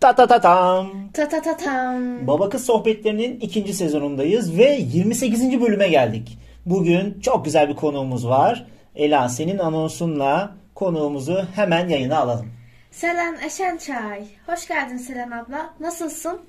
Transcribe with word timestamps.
Ta 0.00 0.14
ta 0.14 0.26
ta 0.26 0.40
tam. 0.40 1.10
Ta 1.12 1.28
ta 1.28 1.42
ta 1.42 1.56
tam. 1.56 2.26
Baba 2.26 2.48
Kız 2.48 2.66
Sohbetlerinin 2.66 3.40
ikinci 3.40 3.74
sezonundayız 3.74 4.58
ve 4.58 4.64
28. 4.80 5.60
bölüme 5.60 5.88
geldik. 5.88 6.38
Bugün 6.66 7.20
çok 7.20 7.44
güzel 7.44 7.68
bir 7.68 7.76
konuğumuz 7.76 8.28
var. 8.28 8.66
Ela 8.96 9.28
senin 9.28 9.58
anonsunla 9.58 10.50
konuğumuzu 10.74 11.44
hemen 11.54 11.88
yayına 11.88 12.18
alalım. 12.18 12.52
Selen 12.90 13.38
Eşençay. 13.46 14.26
Hoş 14.46 14.68
geldin 14.68 14.96
Selen 14.96 15.30
abla. 15.30 15.74
Nasılsın? 15.80 16.40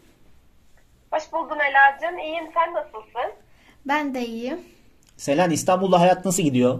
Hoş 1.12 1.24
buldun 1.34 1.58
Ela'cığım. 1.60 2.20
İyiyim. 2.20 2.46
Sen 2.54 2.74
nasılsın? 2.74 3.34
Ben 3.86 4.14
de 4.16 4.26
iyiyim. 4.26 4.60
Selen 5.18 5.50
İstanbul'da 5.50 6.00
hayat 6.00 6.26
nasıl 6.26 6.44
gidiyor? 6.44 6.80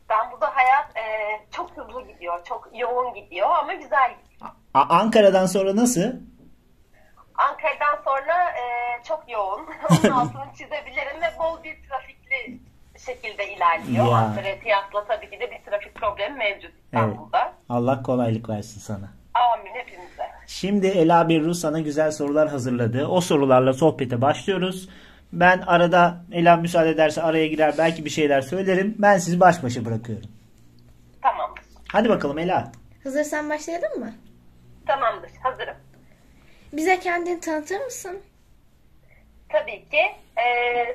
İstanbul'da 0.00 0.46
hayat 0.56 0.96
e, 0.96 1.02
çok 1.50 1.70
hızlı 1.70 2.12
gidiyor. 2.12 2.44
Çok 2.44 2.70
yoğun 2.78 3.14
gidiyor 3.14 3.48
ama 3.50 3.74
güzel 3.74 4.10
gidiyor. 4.10 4.31
A- 4.74 4.80
Ankara'dan 4.98 5.46
sonra 5.46 5.76
nasıl? 5.76 6.12
Ankara'dan 7.34 8.02
sonra 8.04 8.48
e, 8.50 8.64
çok 9.08 9.24
yoğun. 9.32 9.60
Onun 9.90 10.10
altını 10.12 10.44
çizebilirim 10.52 11.20
ve 11.22 11.38
bol 11.38 11.64
bir 11.64 11.76
trafikli 11.88 12.58
şekilde 13.06 13.52
ilerliyor. 13.56 14.06
Ya. 14.06 14.12
Ankara'ya 14.16 14.60
kıyasla 14.60 15.04
tabii 15.08 15.30
ki 15.30 15.40
de 15.40 15.50
bir 15.50 15.70
trafik 15.70 15.94
problemi 15.94 16.36
mevcut 16.38 16.70
İstanbul'da. 16.84 17.52
Allah 17.68 18.02
kolaylık 18.02 18.48
versin 18.48 18.80
sana. 18.80 19.08
Amin 19.34 19.70
hepimize. 19.74 20.22
Şimdi 20.46 20.86
Ela 20.86 21.28
Birru 21.28 21.54
sana 21.54 21.80
güzel 21.80 22.10
sorular 22.12 22.48
hazırladı. 22.48 23.06
O 23.06 23.20
sorularla 23.20 23.72
sohbete 23.72 24.20
başlıyoruz. 24.20 24.88
Ben 25.32 25.58
arada 25.58 26.24
Ela 26.32 26.56
müsaade 26.56 26.90
ederse 26.90 27.22
araya 27.22 27.46
girer 27.46 27.74
belki 27.78 28.04
bir 28.04 28.10
şeyler 28.10 28.40
söylerim. 28.40 28.94
Ben 28.98 29.18
sizi 29.18 29.40
baş 29.40 29.62
başa 29.62 29.84
bırakıyorum. 29.84 30.30
Tamamdır. 31.22 31.62
Hadi 31.92 32.08
bakalım 32.08 32.38
Ela. 32.38 32.72
Hazırsan 33.04 33.50
başlayalım 33.50 33.98
mı? 34.00 34.12
Tamamdır. 34.86 35.30
Hazırım. 35.42 35.76
Bize 36.72 37.00
kendini 37.00 37.40
tanıtır 37.40 37.80
mısın? 37.80 38.22
Tabii 39.48 39.88
ki. 39.88 40.16
E, 40.36 40.46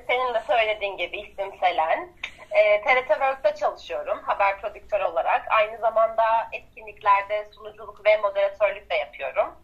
senin 0.08 0.34
de 0.34 0.42
söylediğin 0.48 0.98
gibi 0.98 1.20
ismim 1.20 1.60
Selen. 1.60 2.10
E, 2.52 2.82
TRT 2.82 3.08
Work'ta 3.08 3.56
çalışıyorum 3.56 4.20
haber 4.24 4.62
prodüktör 4.62 5.00
olarak. 5.00 5.46
Aynı 5.50 5.78
zamanda 5.78 6.24
etkinliklerde 6.52 7.46
sunuculuk 7.56 8.06
ve 8.06 8.18
moderatörlük 8.18 8.90
de 8.90 8.96
yapıyorum. 8.96 9.56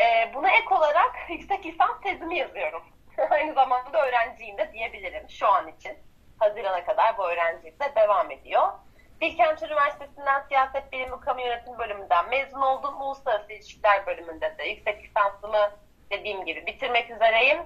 E, 0.00 0.34
buna 0.34 0.50
ek 0.50 0.74
olarak 0.74 1.14
yüksek 1.28 1.66
lisans 1.66 2.00
tezimi 2.02 2.38
yazıyorum. 2.38 2.82
Aynı 3.30 3.54
zamanda 3.54 4.06
öğrenciyim 4.06 4.58
de 4.58 4.72
diyebilirim 4.72 5.30
şu 5.30 5.46
an 5.48 5.68
için. 5.68 5.98
Hazirana 6.38 6.84
kadar 6.84 7.18
bu 7.18 7.28
öğrencilik 7.28 7.80
de 7.80 7.92
devam 7.96 8.30
ediyor. 8.30 8.68
Bilkent 9.20 9.62
Üniversitesi'nden 9.62 10.42
Siyaset 10.48 10.92
Bilimi 10.92 11.20
Kamu 11.20 11.40
Yönetimi 11.40 11.78
bölümünden 11.78 12.28
mezun 12.28 12.60
oldum. 12.60 13.00
Uluslararası 13.00 13.52
İlişkiler 13.52 14.06
bölümünde 14.06 14.54
de 14.58 14.64
yüksek 14.64 15.04
lisansımı 15.04 15.70
dediğim 16.10 16.44
gibi 16.44 16.66
bitirmek 16.66 17.10
üzereyim. 17.10 17.58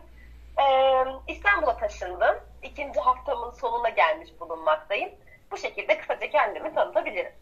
Ee, 0.59 1.05
İstanbul'a 1.33 1.77
taşındım. 1.77 2.37
İkinci 2.63 3.01
haftamın 3.01 3.51
sonuna 3.51 3.89
gelmiş 3.89 4.31
bulunmaktayım. 4.41 5.11
Bu 5.51 5.57
şekilde 5.57 5.99
kısaca 5.99 6.31
kendimi 6.31 6.75
tanıtabilirim. 6.75 7.33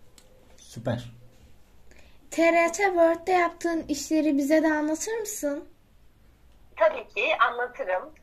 Süper. 0.57 1.05
TRT 2.31 2.77
World'de 2.77 3.33
yaptığın 3.33 3.85
işleri 3.89 4.37
bize 4.37 4.63
de 4.63 4.67
anlatır 4.73 5.13
mısın? 5.13 5.69
Tabii 6.77 7.09
ki 7.09 7.37
anlatırım. 7.49 8.15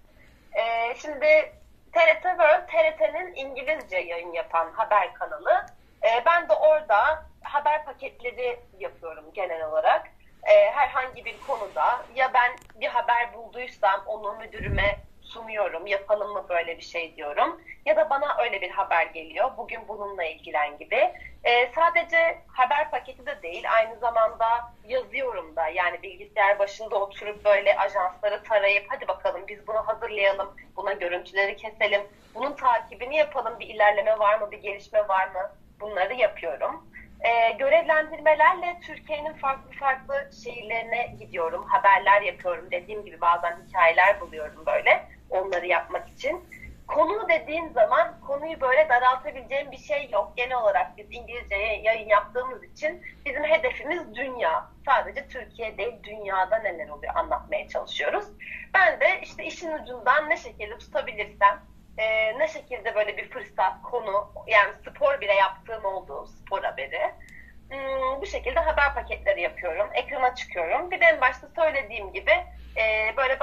Ee, 0.54 0.96
şimdi 0.96 1.54
TRT 1.96 2.24
World, 2.24 2.68
TRT'nin 2.68 3.36
İngilizce 3.36 3.98
yayın 3.98 4.34
yapan 4.34 4.72
haber 4.72 5.14
kanalı. 5.14 5.66
Ee, 6.04 6.26
ben 6.26 6.50
de 6.50 6.54
orada 6.54 7.26
haber 7.42 7.86
paketleri 7.86 8.60
yapıyorum 8.80 9.34
genel 9.34 9.64
olarak. 9.68 10.08
Ee, 10.44 10.72
herhangi 10.72 11.26
bir 11.26 11.40
konuda 11.40 12.08
ya 12.14 12.34
ben 12.34 12.60
bir 12.76 12.88
haber 12.88 13.34
bulduysam 13.34 14.04
onu 14.06 14.36
müdürüme 14.36 15.05
sunuyorum. 15.36 15.88
Yapalım 15.88 16.34
mı 16.34 16.46
böyle 16.50 16.78
bir 16.78 16.84
şey 16.84 17.16
diyorum. 17.16 17.62
Ya 17.86 17.96
da 17.96 18.10
bana 18.10 18.38
öyle 18.44 18.62
bir 18.62 18.70
haber 18.70 19.06
geliyor. 19.06 19.52
Bugün 19.58 19.88
bununla 19.88 20.24
ilgilen 20.24 20.78
gibi. 20.78 21.12
Ee, 21.44 21.72
sadece 21.76 22.38
haber 22.48 22.92
paketi 22.92 23.26
de 23.26 23.42
değil. 23.42 23.66
Aynı 23.76 23.96
zamanda 24.00 24.48
yazıyorum 24.88 25.56
da. 25.56 25.68
Yani 25.68 26.04
bilgisayar 26.04 26.60
başında 26.60 26.96
oturup 26.96 27.46
böyle 27.46 27.78
ajansları 27.78 28.44
tarayıp 28.44 28.86
hadi 28.90 29.08
bakalım 29.08 29.42
biz 29.48 29.68
bunu 29.68 29.88
hazırlayalım. 29.88 30.56
Buna 30.76 30.94
görüntüleri 30.94 31.56
keselim. 31.56 32.02
Bunun 32.36 32.54
takibini 32.54 33.18
yapalım. 33.18 33.60
Bir 33.60 33.68
ilerleme 33.68 34.20
var 34.20 34.40
mı? 34.40 34.52
Bir 34.52 34.58
gelişme 34.58 35.08
var 35.08 35.28
mı? 35.28 35.52
Bunları 35.80 36.14
yapıyorum. 36.14 36.86
Ee, 37.22 37.52
görevlendirmelerle 37.52 38.80
Türkiye'nin 38.88 39.34
farklı 39.34 39.72
farklı 39.72 40.30
şehirlerine 40.44 41.16
gidiyorum. 41.20 41.66
Haberler 41.66 42.22
yapıyorum. 42.22 42.72
Dediğim 42.72 43.06
gibi 43.06 43.22
bazen 43.22 43.58
hikayeler 43.68 44.22
buluyorum 44.22 44.66
böyle 44.66 45.15
onları 45.30 45.68
yapmak 45.68 46.10
için. 46.10 46.44
Konu 46.88 47.30
dediğin 47.30 47.70
zaman 47.70 48.20
konuyu 48.28 48.62
böyle 48.62 48.90
daraltabileceğim 48.90 49.72
bir 49.72 49.78
şey 49.78 50.10
yok. 50.10 50.34
Genel 50.36 50.58
olarak 50.58 50.98
biz 50.98 51.06
İngilizce 51.12 51.56
yayın 51.56 52.10
yaptığımız 52.10 52.64
için 52.64 53.02
bizim 53.26 53.44
hedefimiz 53.44 54.16
dünya. 54.16 54.70
Sadece 54.86 55.28
Türkiye 55.28 55.78
değil 55.78 56.04
dünyada 56.04 56.58
neler 56.58 56.90
oluyor 56.90 57.16
anlatmaya 57.16 57.68
çalışıyoruz. 57.68 58.26
Ben 58.74 59.00
de 59.00 59.22
işte 59.22 59.46
işin 59.46 59.72
ucundan 59.72 60.30
ne 60.30 60.38
şekilde 60.38 60.78
tutabilirsem 60.78 61.62
e, 61.98 62.40
ne 62.40 62.48
şekilde 62.48 62.96
böyle 62.96 63.18
bir 63.18 63.30
fırsat, 63.30 63.82
konu 63.84 64.32
yani 64.48 64.74
spor 64.90 65.22
bile 65.22 65.34
yaptığım 65.34 65.86
olduğu 65.86 66.28
spor 66.28 66.64
haberi 66.64 67.12
hmm, 67.70 68.22
bu 68.22 68.26
şekilde 68.26 68.60
haber 68.60 68.94
paketleri 68.94 69.42
yapıyorum. 69.42 69.90
Ekrana 69.94 70.36
çıkıyorum. 70.36 70.92
Bir 70.92 71.02
de 71.02 71.06
en 71.06 71.22
başta 71.22 71.48
söylediğim 71.56 72.14
gibi 72.14 72.32
e, 72.78 73.14
böyle 73.18 73.40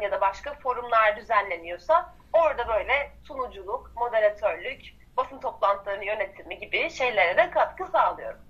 ya 0.00 0.10
da 0.10 0.20
başka 0.20 0.54
forumlar 0.54 1.16
düzenleniyorsa 1.16 2.14
orada 2.32 2.68
böyle 2.68 3.12
sunuculuk, 3.24 3.92
moderatörlük, 3.96 4.80
basın 5.16 5.40
toplantılarının 5.40 6.04
yönetimi 6.04 6.58
gibi 6.58 6.90
şeylere 6.90 7.36
de 7.36 7.50
katkı 7.50 7.86
sağlıyorum. 7.92 8.40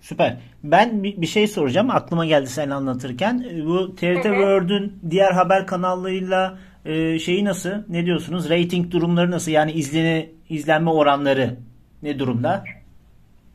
Süper. 0.00 0.36
Ben 0.64 1.04
bir, 1.04 1.26
şey 1.26 1.46
soracağım. 1.46 1.90
Aklıma 1.90 2.26
geldi 2.26 2.46
sen 2.46 2.70
anlatırken. 2.70 3.44
Bu 3.66 3.96
TRT 3.96 4.22
World'ün 4.22 5.00
diğer 5.10 5.30
haber 5.30 5.66
kanallarıyla 5.66 6.58
e, 6.84 7.18
şeyi 7.18 7.44
nasıl? 7.44 7.70
Ne 7.88 8.06
diyorsunuz? 8.06 8.50
Rating 8.50 8.90
durumları 8.90 9.30
nasıl? 9.30 9.50
Yani 9.50 9.72
izlene, 9.72 10.28
izlenme 10.48 10.90
oranları 10.90 11.56
ne 12.02 12.18
durumda? 12.18 12.64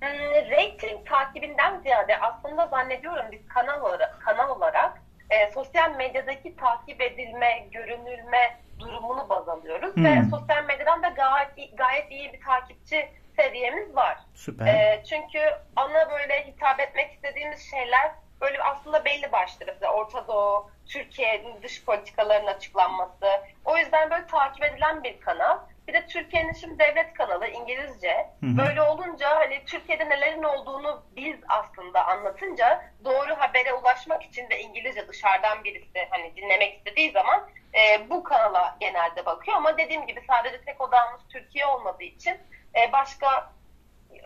Hmm, 0.02 0.52
rating 0.52 1.08
takibinden 1.10 1.80
ziyade 1.82 2.18
aslında 2.18 2.68
zannediyorum 2.68 3.26
biz 3.32 3.48
kanal 3.48 3.82
olarak, 3.82 4.22
kanal 4.22 4.50
olarak 4.50 4.99
e, 5.30 5.52
sosyal 5.52 5.96
medyadaki 5.96 6.56
takip 6.56 7.02
edilme, 7.02 7.60
görünülme 7.72 8.58
durumunu 8.80 9.30
baz 9.30 9.50
alıyoruz 9.50 9.96
Hmm. 9.96 10.06
ve 10.06 10.24
sosyal 10.30 10.64
medyadan 10.64 11.04
da 11.04 11.08
gayet 11.08 11.58
iyi, 11.58 11.76
gayet 11.76 12.12
iyi 12.12 12.34
bir 12.34 12.42
takipçi 12.42 13.10
seviyemiz 13.36 13.96
var. 13.96 14.18
Süper. 14.34 14.66
E, 14.68 15.04
çünkü 15.10 15.40
ana 15.76 16.12
böyle 16.12 16.48
hitap 16.48 16.80
etmek 16.80 17.12
istediğimiz 17.14 17.72
şeyler 17.72 18.12
böyle 18.42 18.64
aslında 18.64 19.06
belli 19.06 19.32
başlı. 19.32 19.66
Mesela 19.68 19.94
Orta 19.94 20.28
Doğu, 20.28 20.72
Türkiye'nin 20.88 21.62
dış 21.64 21.86
politikalarının 21.86 22.48
açıklanması. 22.48 23.26
O 23.66 23.78
yüzden 23.78 24.10
böyle 24.10 24.28
takip 24.28 24.64
edilen 24.64 25.04
bir 25.04 25.20
kanal. 25.20 25.58
Bir 25.90 25.94
de 25.94 26.06
Türkiye'nin 26.06 26.54
şimdi 26.54 26.80
devlet 26.80 27.14
kanalı 27.14 27.48
İngilizce. 27.48 28.30
hı. 28.42 28.58
Böyle 28.58 28.82
olunca 28.82 29.36
hani 29.36 29.66
Türkiye'de 29.66 30.10
nelerin 30.10 30.44
olduğunu 30.44 31.04
biz 31.16 31.36
aslında 31.48 32.08
anlatınca 32.08 32.86
doğru 33.06 33.36
habere 33.38 33.74
ulaşmak 33.74 34.24
için 34.24 34.50
de 34.50 34.60
İngilizce 34.60 35.08
dışarıdan 35.08 35.64
birisi 35.64 36.08
hani 36.10 36.36
dinlemek 36.36 36.78
istediği 36.78 37.12
zaman 37.12 37.50
e, 37.74 38.10
bu 38.10 38.24
kanala 38.24 38.78
genelde 38.80 39.26
bakıyor. 39.26 39.58
Ama 39.58 39.78
dediğim 39.78 40.08
gibi 40.08 40.22
sadece 40.28 40.62
tek 40.62 40.82
odamız 40.82 41.22
Türkiye 41.30 41.66
olmadığı 41.66 42.04
için 42.04 42.38
e, 42.76 42.92
başka 42.92 43.52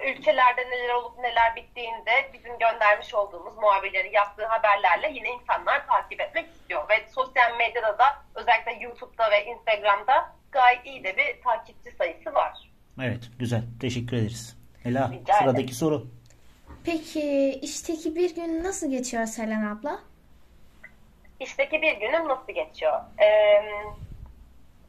ülkelerde 0.05 0.69
neler 0.69 0.93
olup 0.93 1.17
neler 1.19 1.55
bittiğinde 1.55 2.29
bizim 2.33 2.57
göndermiş 2.57 3.13
olduğumuz 3.13 3.57
muhabirlerin 3.57 4.11
yaptığı 4.11 4.45
haberlerle 4.45 5.09
yine 5.09 5.29
insanlar 5.29 5.87
takip 5.87 6.21
etmek 6.21 6.49
istiyor. 6.49 6.89
Ve 6.89 7.07
sosyal 7.07 7.57
medyada 7.57 7.97
da 7.97 8.05
özellikle 8.35 8.73
YouTube'da 8.73 9.31
ve 9.31 9.45
Instagram'da 9.45 10.42
gayet 10.53 10.85
iyi 10.85 11.03
de 11.03 11.17
bir 11.17 11.41
takipçi 11.43 11.91
sayısı 11.97 12.33
var. 12.33 12.69
Evet, 13.01 13.29
güzel. 13.39 13.63
Teşekkür 13.81 14.17
ederiz. 14.17 14.57
Ela, 14.85 15.11
Rica 15.13 15.33
sıradaki 15.33 15.63
ederim. 15.63 15.73
soru. 15.75 16.07
Peki 16.83 17.59
işteki 17.61 18.15
bir 18.15 18.35
gün 18.35 18.63
nasıl 18.63 18.91
geçiyor 18.91 19.25
Selen 19.25 19.65
abla? 19.65 19.99
İşteki 21.39 21.81
bir 21.81 21.93
günüm 21.93 22.27
nasıl 22.27 22.53
geçiyor? 22.53 22.99
Ee, 23.21 23.63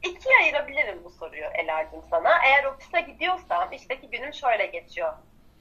ikiye 0.03 0.35
ayırabilirim 0.43 0.99
bu 1.03 1.09
soruyu 1.09 1.43
Ela'cığım 1.45 2.01
sana. 2.09 2.29
Eğer 2.45 2.63
ofise 2.63 3.01
gidiyorsam 3.01 3.71
işteki 3.73 4.09
günüm 4.09 4.33
şöyle 4.33 4.65
geçiyor. 4.65 5.13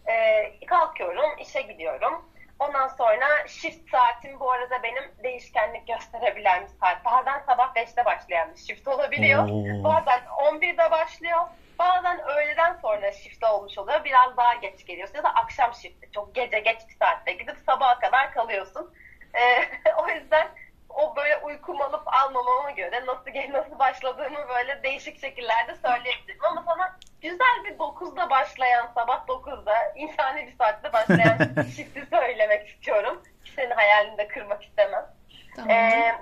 Ee, 0.09 0.67
kalkıyorum, 0.67 1.39
işe 1.43 1.63
gidiyorum. 1.63 2.25
Ondan 2.59 2.89
sonra 2.89 3.27
shift 3.49 3.91
saatim 3.91 4.41
bu 4.41 4.53
arada 4.53 4.83
benim 4.83 5.05
değişkenlik 5.23 5.87
gösterebilen 5.89 6.63
bir 6.63 6.69
saat. 6.69 7.05
Bazen 7.05 7.43
sabah 7.47 7.75
5'te 7.75 8.05
başlayan 8.05 8.53
bir 8.53 8.59
shift 8.59 8.89
olabiliyor. 8.89 9.49
Oo. 9.49 9.85
Bazen 9.85 10.21
11'de 10.25 10.91
başlıyor. 10.91 11.41
Bazen 11.79 12.21
öğleden 12.21 12.79
sonra 12.83 13.13
şifte 13.13 13.47
olmuş 13.47 13.79
oluyor. 13.79 14.05
Biraz 14.05 14.37
daha 14.37 14.55
geç 14.55 14.87
geliyorsun 14.87 15.15
ya 15.15 15.23
da 15.23 15.35
akşam 15.35 15.75
şifte. 15.75 16.11
Çok 16.13 16.35
gece 16.35 16.59
geç 16.59 16.79
bir 16.89 16.95
saatte 16.95 17.33
gidip 17.33 17.57
sabaha 17.67 17.99
kadar 17.99 18.33
kalıyorsun. 18.33 18.95
Ee, 19.35 19.69
o 19.99 20.09
yüzden 20.09 20.49
o 20.89 21.17
böyle 21.17 21.37
uykum 21.37 21.83
alıp 21.83 22.03
almamama 22.07 22.71
göre 22.71 23.07
nasıl 23.07 23.53
nasıl 23.53 23.79
başladığımı 23.79 24.49
böyle 24.49 24.83
değişik 24.83 25.21
şekillerde 25.21 25.75
söyleyebilirim. 25.75 26.45
Ama 26.45 26.65
sana 26.67 26.99
güzel 27.25 27.65
bir 27.65 27.79
9'da 27.79 28.31
başlayan, 28.31 28.91
sabah 28.95 29.27
9'da 29.27 29.93
insani 29.97 30.47
bir 30.47 30.57
saatte 30.57 30.93
başlayan 30.93 31.63
şifti 31.77 32.07
söylemek 32.11 32.69
istiyorum. 32.69 33.23
Senin 33.57 33.71
hayalini 33.71 34.19
de 34.19 34.29
kırmak 34.29 34.65
istemem. 34.65 35.07
Tamam. 35.57 35.71
Ee, 35.71 36.15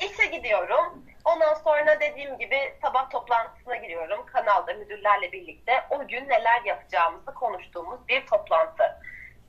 işe 0.00 0.26
gidiyorum. 0.26 1.04
Ondan 1.24 1.54
sonra 1.54 2.00
dediğim 2.00 2.38
gibi 2.38 2.58
sabah 2.82 3.10
toplantısına 3.10 3.76
giriyorum. 3.76 4.26
Kanalda 4.26 4.74
müdürlerle 4.74 5.32
birlikte 5.32 5.84
o 5.90 6.06
gün 6.06 6.28
neler 6.28 6.62
yapacağımızı 6.64 7.34
konuştuğumuz 7.34 8.08
bir 8.08 8.26
toplantı. 8.26 9.00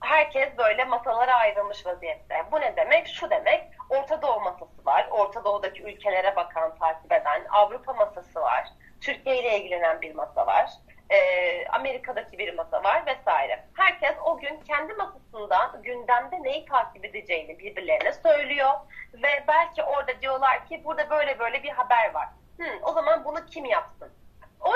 Herkes 0.01 0.57
böyle 0.57 0.85
masalara 0.85 1.35
ayrılmış 1.35 1.85
vaziyette. 1.85 2.45
Bu 2.51 2.61
ne 2.61 2.75
demek? 2.75 3.07
Şu 3.07 3.29
demek. 3.29 3.63
Orta 3.89 4.21
Doğu 4.21 4.39
masası 4.39 4.85
var. 4.85 5.07
Orta 5.11 5.43
Doğu'daki 5.43 5.83
ülkelere 5.83 6.35
bakan, 6.35 6.75
takip 6.77 7.11
eden. 7.11 7.45
Avrupa 7.49 7.93
masası 7.93 8.41
var. 8.41 8.67
Türkiye 9.01 9.39
ile 9.39 9.59
ilgilenen 9.59 10.01
bir 10.01 10.15
masa 10.15 10.47
var. 10.47 10.69
Ee, 11.09 11.67
Amerika'daki 11.67 12.37
bir 12.37 12.53
masa 12.53 12.83
var 12.83 13.05
vesaire. 13.05 13.65
Herkes 13.73 14.15
o 14.25 14.37
gün 14.37 14.59
kendi 14.59 14.93
masasından 14.93 15.81
gündemde 15.83 16.43
neyi 16.43 16.65
takip 16.65 17.05
edeceğini 17.05 17.59
birbirlerine 17.59 18.13
söylüyor. 18.13 18.71
Ve 19.13 19.43
belki 19.47 19.83
orada 19.83 20.21
diyorlar 20.21 20.65
ki 20.65 20.81
burada 20.85 21.09
böyle 21.09 21.39
böyle 21.39 21.63
bir 21.63 21.69
haber 21.69 22.13
var. 22.13 22.27
Hı, 22.59 22.67
o 22.83 22.91
zaman 22.93 23.25
bunu 23.25 23.45
kim 23.45 23.65
yapsın? 23.65 24.11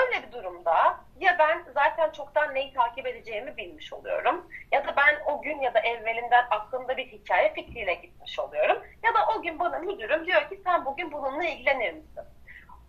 Öyle 0.00 0.26
bir 0.26 0.32
durumda 0.32 1.00
ya 1.20 1.36
ben 1.38 1.64
zaten 1.74 2.10
çoktan 2.10 2.54
neyi 2.54 2.72
takip 2.72 3.06
edeceğimi 3.06 3.56
bilmiş 3.56 3.92
oluyorum 3.92 4.46
ya 4.72 4.86
da 4.86 4.96
ben 4.96 5.20
o 5.26 5.42
gün 5.42 5.60
ya 5.60 5.74
da 5.74 5.80
evvelinden 5.80 6.44
aklımda 6.50 6.96
bir 6.96 7.06
hikaye 7.06 7.54
fikriyle 7.54 7.94
gitmiş 7.94 8.38
oluyorum 8.38 8.82
ya 9.02 9.14
da 9.14 9.18
o 9.36 9.42
gün 9.42 9.58
bana 9.58 9.78
müdürüm 9.78 10.26
diyor 10.26 10.48
ki 10.48 10.60
sen 10.64 10.84
bugün 10.84 11.12
bununla 11.12 11.44
ilgilenir 11.44 11.92
misin? 11.92 12.22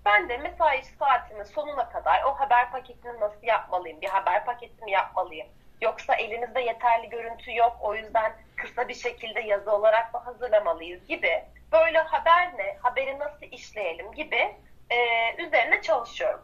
Ben 0.05 0.29
de 0.29 0.37
mesai 0.37 0.83
saatimin 0.83 1.43
sonuna 1.43 1.89
kadar 1.89 2.23
o 2.23 2.33
haber 2.39 2.71
paketini 2.71 3.19
nasıl 3.19 3.43
yapmalıyım? 3.43 4.01
Bir 4.01 4.09
haber 4.09 4.45
paketi 4.45 4.83
mi 4.83 4.91
yapmalıyım? 4.91 5.47
Yoksa 5.81 6.15
elimizde 6.15 6.61
yeterli 6.61 7.09
görüntü 7.09 7.55
yok 7.55 7.77
o 7.81 7.95
yüzden 7.95 8.33
kısa 8.55 8.87
bir 8.87 8.93
şekilde 8.93 9.39
yazı 9.39 9.71
olarak 9.71 10.13
mı 10.13 10.19
hazırlamalıyız 10.19 11.07
gibi 11.07 11.43
böyle 11.71 11.99
haber 11.99 12.57
ne, 12.57 12.77
haberi 12.81 13.19
nasıl 13.19 13.45
işleyelim 13.51 14.11
gibi 14.11 14.55
e, 14.89 14.97
üzerine 15.37 15.81
çalışıyorum. 15.81 16.41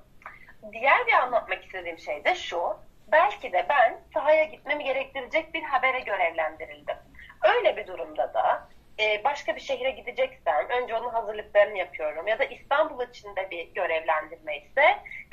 Diğer 0.71 1.07
bir 1.07 1.13
anlatmak 1.13 1.65
istediğim 1.65 2.00
şey 2.00 2.25
de 2.25 2.35
şu. 2.35 2.77
Belki 3.11 3.53
de 3.53 3.65
ben 3.69 4.00
sahaya 4.13 4.44
gitmemi 4.44 4.83
gerektirecek 4.83 5.53
bir 5.53 5.63
habere 5.63 6.00
görevlendirildim. 6.00 6.97
Öyle 7.44 7.77
bir 7.77 7.88
durumda 7.88 8.33
da 8.33 8.67
e, 8.99 9.23
başka 9.23 9.55
bir 9.55 9.61
şehre 9.61 9.91
gideceksem 9.91 10.69
önce 10.69 10.95
onun 10.95 11.09
hazırlıklarını 11.09 11.77
yapıyorum. 11.77 12.27
Ya 12.27 12.39
da 12.39 12.43
İstanbul 12.43 13.07
içinde 13.09 13.51
bir 13.51 13.73
görevlendirme 13.73 14.57
ise 14.57 14.83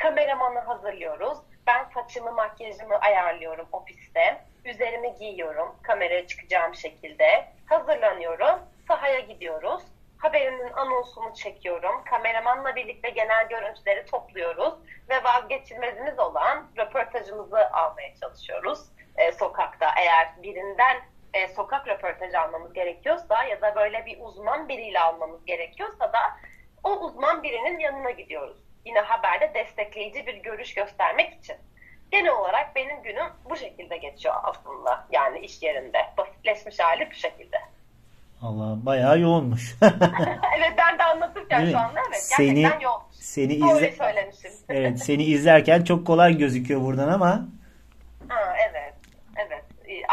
kameramanı 0.02 0.58
hazırlıyoruz. 0.58 1.38
Ben 1.66 1.84
saçımı, 1.94 2.32
makyajımı 2.32 2.98
ayarlıyorum 2.98 3.68
ofiste. 3.72 4.44
Üzerimi 4.64 5.14
giyiyorum 5.14 5.76
kameraya 5.82 6.26
çıkacağım 6.26 6.74
şekilde. 6.74 7.44
Hazırlanıyorum. 7.66 8.58
Sahaya 8.88 9.20
gidiyoruz 9.20 9.82
haberinin 10.18 10.72
anonsunu 10.72 11.34
çekiyorum. 11.34 12.04
Kameramanla 12.04 12.76
birlikte 12.76 13.10
genel 13.10 13.48
görüntüleri 13.48 14.06
topluyoruz 14.06 14.74
ve 15.08 15.24
vazgeçilmezimiz 15.24 16.18
olan 16.18 16.66
röportajımızı 16.76 17.70
almaya 17.72 18.14
çalışıyoruz 18.20 18.80
e, 19.16 19.32
sokakta. 19.32 19.90
Eğer 20.00 20.28
birinden 20.42 20.96
e, 21.36 21.48
sokak 21.48 21.88
röportajı 21.88 22.40
almamız 22.40 22.72
gerekiyorsa 22.72 23.44
ya 23.44 23.62
da 23.62 23.74
böyle 23.76 24.06
bir 24.06 24.18
uzman 24.20 24.68
biriyle 24.68 25.00
almamız 25.00 25.44
gerekiyorsa 25.44 26.12
da 26.12 26.18
o 26.84 26.90
uzman 26.90 27.42
birinin 27.42 27.78
yanına 27.78 28.10
gidiyoruz. 28.10 28.56
Yine 28.84 29.00
haberde 29.00 29.54
destekleyici 29.54 30.26
bir 30.26 30.34
görüş 30.34 30.74
göstermek 30.74 31.34
için. 31.34 31.56
Genel 32.10 32.32
olarak 32.32 32.76
benim 32.76 33.02
günüm 33.02 33.26
bu 33.50 33.56
şekilde 33.56 33.96
geçiyor 33.96 34.34
aslında. 34.42 35.06
Yani 35.12 35.38
iş 35.38 35.62
yerinde. 35.62 35.98
Basitleşmiş 36.18 36.78
hali 36.78 37.10
bu 37.10 37.14
şekilde. 37.14 37.56
Allah 38.42 38.86
bayağı 38.86 39.20
yoğunmuş. 39.20 39.74
evet 40.56 40.72
ben 40.78 40.98
de 40.98 41.02
anlatırken 41.04 41.62
Değil 41.62 41.72
şu 41.72 41.78
anda 41.78 42.00
evet 42.08 42.22
Seni- 42.22 42.54
gerçekten 42.54 42.80
yoğun. 42.80 43.02
Seni 43.12 43.52
izle 43.54 43.92
söylemişim. 43.92 44.50
Evet, 44.68 44.98
seni 45.04 45.24
izlerken 45.24 45.84
çok 45.84 46.06
kolay 46.06 46.38
gözüküyor 46.38 46.80
buradan 46.80 47.08
ama 47.08 47.46
Ha. 48.28 48.56
Evet. 48.70 48.85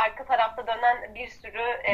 Arka 0.04 0.26
tarafta 0.26 0.68
dönen 0.68 1.16
bir 1.16 1.28
sürü 1.28 1.62
e, 1.84 1.94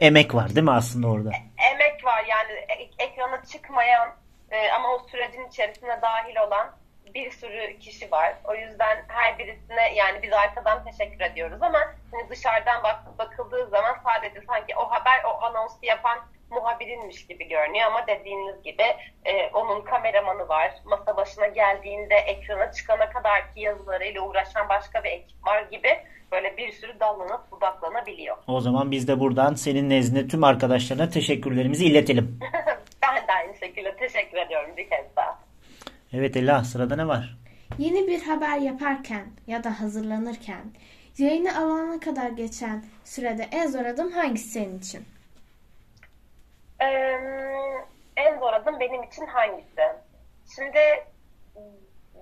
emek 0.00 0.34
var 0.34 0.48
değil 0.48 0.64
mi 0.64 0.72
aslında 0.72 1.08
orada? 1.08 1.30
emek 1.72 2.04
var 2.04 2.24
yani 2.28 2.52
e- 2.52 3.04
ekrana 3.04 3.44
çıkmayan 3.44 4.08
e, 4.50 4.70
ama 4.70 4.88
o 4.94 4.98
sürecin 4.98 5.48
içerisine 5.48 6.02
dahil 6.02 6.36
olan 6.36 6.76
bir 7.14 7.30
sürü 7.30 7.78
kişi 7.78 8.10
var. 8.10 8.34
O 8.44 8.54
yüzden 8.54 9.04
her 9.08 9.38
birisine 9.38 9.94
yani 9.94 10.22
biz 10.22 10.32
arkadan 10.32 10.84
teşekkür 10.84 11.20
ediyoruz 11.20 11.62
ama 11.62 11.78
hani 12.12 12.28
dışarıdan 12.30 12.82
bak, 12.82 13.18
bakıldığı 13.18 13.66
zaman 13.68 13.96
sadece 14.04 14.40
sanki 14.46 14.76
o 14.76 14.90
haber 14.90 15.24
o 15.24 15.42
anonsu 15.44 15.78
yapan 15.82 16.18
muhabirinmiş 16.50 17.26
gibi 17.26 17.48
görünüyor 17.48 17.86
ama 17.86 18.06
dediğiniz 18.06 18.62
gibi 18.62 18.82
e, 19.24 19.50
onun 19.54 19.84
kameramanı 19.84 20.48
var. 20.48 20.74
Masa 20.84 21.16
başına 21.16 21.46
geldiğinde 21.46 22.14
ekrana 22.14 22.72
çıkana 22.72 23.10
kadar 23.10 23.54
ki 23.54 23.60
yazılarıyla 23.60 24.20
uğraşan 24.20 24.68
başka 24.68 25.04
bir 25.04 25.08
ekip 25.10 25.46
var 25.46 25.62
gibi 25.62 25.88
böyle 26.32 26.56
bir 26.56 26.72
sürü 26.72 27.00
dallanıp 27.00 27.52
budaklanabiliyor. 27.52 28.36
O 28.46 28.60
zaman 28.60 28.90
biz 28.90 29.08
de 29.08 29.20
buradan 29.20 29.54
senin 29.54 29.90
nezdinde 29.90 30.28
tüm 30.28 30.44
arkadaşlarına 30.44 31.08
teşekkürlerimizi 31.08 31.84
iletelim. 31.86 32.40
ben 33.02 33.16
de 33.28 33.32
aynı 33.32 33.56
şekilde 33.56 33.96
teşekkür 33.96 34.36
ediyorum 34.36 34.70
bir 34.76 34.90
kez 34.90 35.16
daha. 35.16 35.38
Evet 36.12 36.36
Ela 36.36 36.64
sırada 36.64 36.96
ne 36.96 37.08
var? 37.08 37.36
Yeni 37.78 38.06
bir 38.06 38.22
haber 38.22 38.58
yaparken 38.58 39.26
ya 39.46 39.64
da 39.64 39.80
hazırlanırken 39.80 40.64
yayını 41.18 41.58
alana 41.58 42.00
kadar 42.00 42.30
geçen 42.30 42.84
sürede 43.04 43.48
en 43.52 43.66
zor 43.66 43.84
adım 43.84 44.12
hangisi 44.12 44.48
senin 44.48 44.78
için? 44.78 45.15
Ee, 46.80 47.20
en 48.16 48.38
zor 48.38 48.52
adım 48.52 48.80
benim 48.80 49.02
için 49.02 49.26
hangisi? 49.26 49.82
Şimdi 50.54 51.04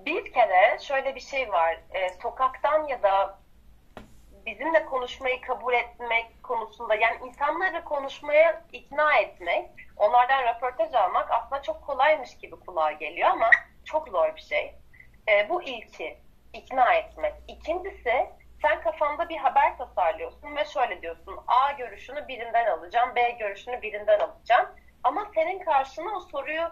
bir 0.05 0.33
kere 0.33 0.79
şöyle 0.79 1.15
bir 1.15 1.19
şey 1.19 1.51
var. 1.51 1.79
Ee, 1.93 2.09
sokaktan 2.09 2.87
ya 2.87 3.03
da 3.03 3.39
bizimle 4.45 4.85
konuşmayı 4.85 5.41
kabul 5.41 5.73
etmek 5.73 6.43
konusunda 6.43 6.95
yani 6.95 7.17
insanları 7.27 7.83
konuşmaya 7.83 8.63
ikna 8.73 9.17
etmek, 9.17 9.69
onlardan 9.97 10.43
röportaj 10.43 10.93
almak 10.93 11.31
aslında 11.31 11.61
çok 11.61 11.87
kolaymış 11.87 12.37
gibi 12.37 12.55
kulağa 12.55 12.91
geliyor 12.91 13.29
ama 13.29 13.49
çok 13.85 14.07
zor 14.07 14.35
bir 14.35 14.41
şey. 14.41 14.75
Ee, 15.29 15.49
bu 15.49 15.63
ilki 15.63 16.17
ikna 16.53 16.93
etmek. 16.93 17.33
İkincisi 17.47 18.29
sen 18.61 18.81
kafanda 18.81 19.29
bir 19.29 19.37
haber 19.37 19.77
tasarlıyorsun 19.77 20.55
ve 20.55 20.65
şöyle 20.65 21.01
diyorsun 21.01 21.37
A 21.47 21.71
görüşünü 21.71 22.27
birinden 22.27 22.65
alacağım, 22.65 23.15
B 23.15 23.31
görüşünü 23.31 23.81
birinden 23.81 24.19
alacağım. 24.19 24.69
Ama 25.03 25.31
senin 25.35 25.59
karşına 25.59 26.17
o 26.17 26.19
soruyu 26.19 26.69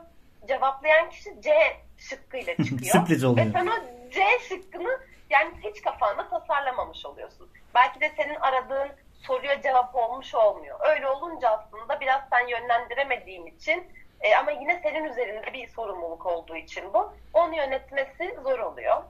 cevaplayan 0.47 1.09
kişi 1.09 1.41
C 1.41 1.51
şıkkıyla 1.97 2.55
çıkıyor. 2.63 2.91
Sürpriz 2.91 3.23
oluyor. 3.23 3.47
Ve 3.47 3.51
sen 3.51 3.67
o 3.67 3.73
C 4.09 4.21
şıkkını 4.49 4.99
yani 5.29 5.51
hiç 5.63 5.81
kafanda 5.81 6.29
tasarlamamış 6.29 7.05
oluyorsun. 7.05 7.49
Belki 7.75 8.01
de 8.01 8.11
senin 8.17 8.35
aradığın 8.35 8.89
soruya 9.13 9.61
cevap 9.61 9.95
olmuş 9.95 10.35
olmuyor. 10.35 10.79
Öyle 10.89 11.07
olunca 11.07 11.49
aslında 11.49 11.99
biraz 11.99 12.21
sen 12.29 12.47
yönlendiremediğin 12.47 13.45
için 13.45 13.87
e, 14.21 14.35
ama 14.35 14.51
yine 14.51 14.79
senin 14.83 15.03
üzerinde 15.03 15.53
bir 15.53 15.67
sorumluluk 15.67 16.25
olduğu 16.25 16.55
için 16.55 16.93
bu. 16.93 17.13
Onu 17.33 17.55
yönetmesi 17.55 18.37
zor 18.43 18.59
oluyor. 18.59 19.03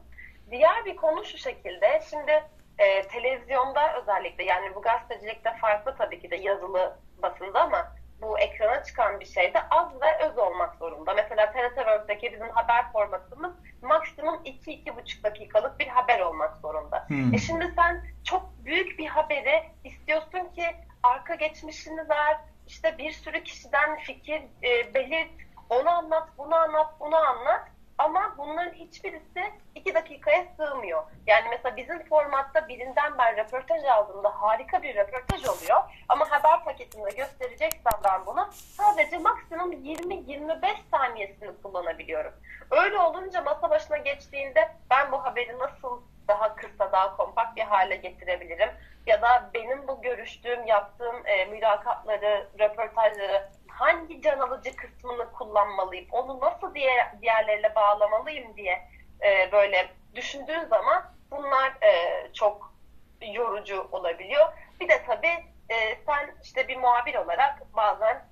Diğer 0.51 0.85
bir 0.85 0.95
konu 0.95 1.25
şu 1.25 1.37
şekilde. 1.37 2.01
Şimdi 2.09 2.43
e, 2.83 3.07
televizyonda 3.07 4.01
özellikle 4.01 4.43
yani 4.43 4.75
bu 4.75 4.81
gazetecilikte 4.81 5.53
farklı 5.61 5.95
tabii 5.97 6.21
ki 6.21 6.31
de 6.31 6.35
yazılı 6.35 6.99
basında 7.21 7.61
ama 7.61 7.93
bu 8.21 8.39
ekrana 8.39 8.83
çıkan 8.83 9.19
bir 9.19 9.25
şey 9.25 9.53
de 9.53 9.59
az 9.71 10.01
ve 10.01 10.25
öz 10.25 10.37
olmak 10.37 10.75
zorunda. 10.75 11.13
Mesela 11.13 11.51
TRT 11.51 11.75
World'deki 11.75 12.33
bizim 12.33 12.49
haber 12.49 12.91
formatımız 12.91 13.53
maksimum 13.81 14.35
2-2,5 14.35 15.23
dakikalık 15.23 15.79
bir 15.79 15.87
haber 15.87 16.19
olmak 16.19 16.57
zorunda. 16.57 17.05
Hmm. 17.07 17.33
E 17.33 17.37
şimdi 17.37 17.73
sen 17.75 18.05
çok 18.23 18.49
büyük 18.65 18.99
bir 18.99 19.07
haberi 19.07 19.63
istiyorsun 19.83 20.53
ki 20.55 20.65
arka 21.03 21.35
geçmişini 21.35 22.09
ver, 22.09 22.37
işte 22.67 22.97
bir 22.97 23.11
sürü 23.11 23.43
kişiden 23.43 23.97
fikir 23.97 24.41
e, 24.63 24.93
belirt, 24.93 25.31
onu 25.69 25.89
anlat, 25.89 26.29
bunu 26.37 26.55
anlat, 26.55 26.93
bunu 26.99 27.15
anlat. 27.15 27.67
Ama 27.97 28.35
bunların 28.37 28.73
hiçbirisi 28.73 29.53
iki 29.75 29.93
dakikaya 29.93 30.45
sığmıyor. 30.57 31.03
Yani 31.27 31.47
mesela 31.49 31.77
bizim 31.77 32.03
formatta 32.03 32.67
birinden 32.67 33.17
ben 33.17 33.37
röportaj 33.37 33.83
aldığımda 33.83 34.29
harika 34.41 34.83
bir 34.83 34.95
röportaj 34.95 35.45
oluyor. 35.45 35.83
Ama 36.09 36.31
haber 36.31 36.63
paketinde 36.63 37.09
göstereceksem 37.09 37.99
ben 38.03 38.25
bunu 38.25 38.49
sadece 38.51 39.17
maksimum 39.17 39.71
20-25 39.71 40.75
saniyesini 40.91 41.61
kullanabiliyorum. 41.63 42.33
Öyle 42.71 42.97
olunca 42.97 43.41
masa 43.41 43.69
başına 43.69 43.97
geçtiğinde 43.97 44.71
ben 44.89 45.11
bu 45.11 45.25
haberi 45.25 45.59
nasıl 45.59 46.01
daha 46.27 46.55
kısa, 46.55 46.91
daha 46.91 47.17
kompakt 47.17 47.55
bir 47.55 47.61
hale 47.61 47.95
getirebilirim? 47.95 48.69
Ya 49.05 49.21
da 49.21 49.49
benim 49.53 49.87
bu 49.87 50.01
görüştüğüm, 50.01 50.67
yaptığım 50.67 51.27
e, 51.27 51.45
mülakatları, 51.45 52.47
röportajları 52.59 53.49
hangi 53.73 54.21
can 54.21 54.39
alıcı 54.39 54.75
kısmını 54.75 55.31
kullanmalıyım, 55.31 56.07
onu 56.11 56.39
nasıl 56.39 56.75
diğer, 56.75 57.21
diğerleriyle 57.21 57.75
bağlamalıyım 57.75 58.57
diye 58.57 58.87
e, 59.21 59.51
böyle 59.51 59.89
düşündüğün 60.15 60.65
zaman 60.65 61.03
bunlar 61.31 61.73
e, 61.81 62.33
çok 62.33 62.73
yorucu 63.21 63.87
olabiliyor. 63.91 64.45
Bir 64.79 64.89
de 64.89 65.03
tabii 65.07 65.45
e, 65.69 65.95
sen 66.05 66.35
işte 66.43 66.67
bir 66.67 66.77
muhabir 66.77 67.15
olarak 67.15 67.75
bazen 67.75 68.25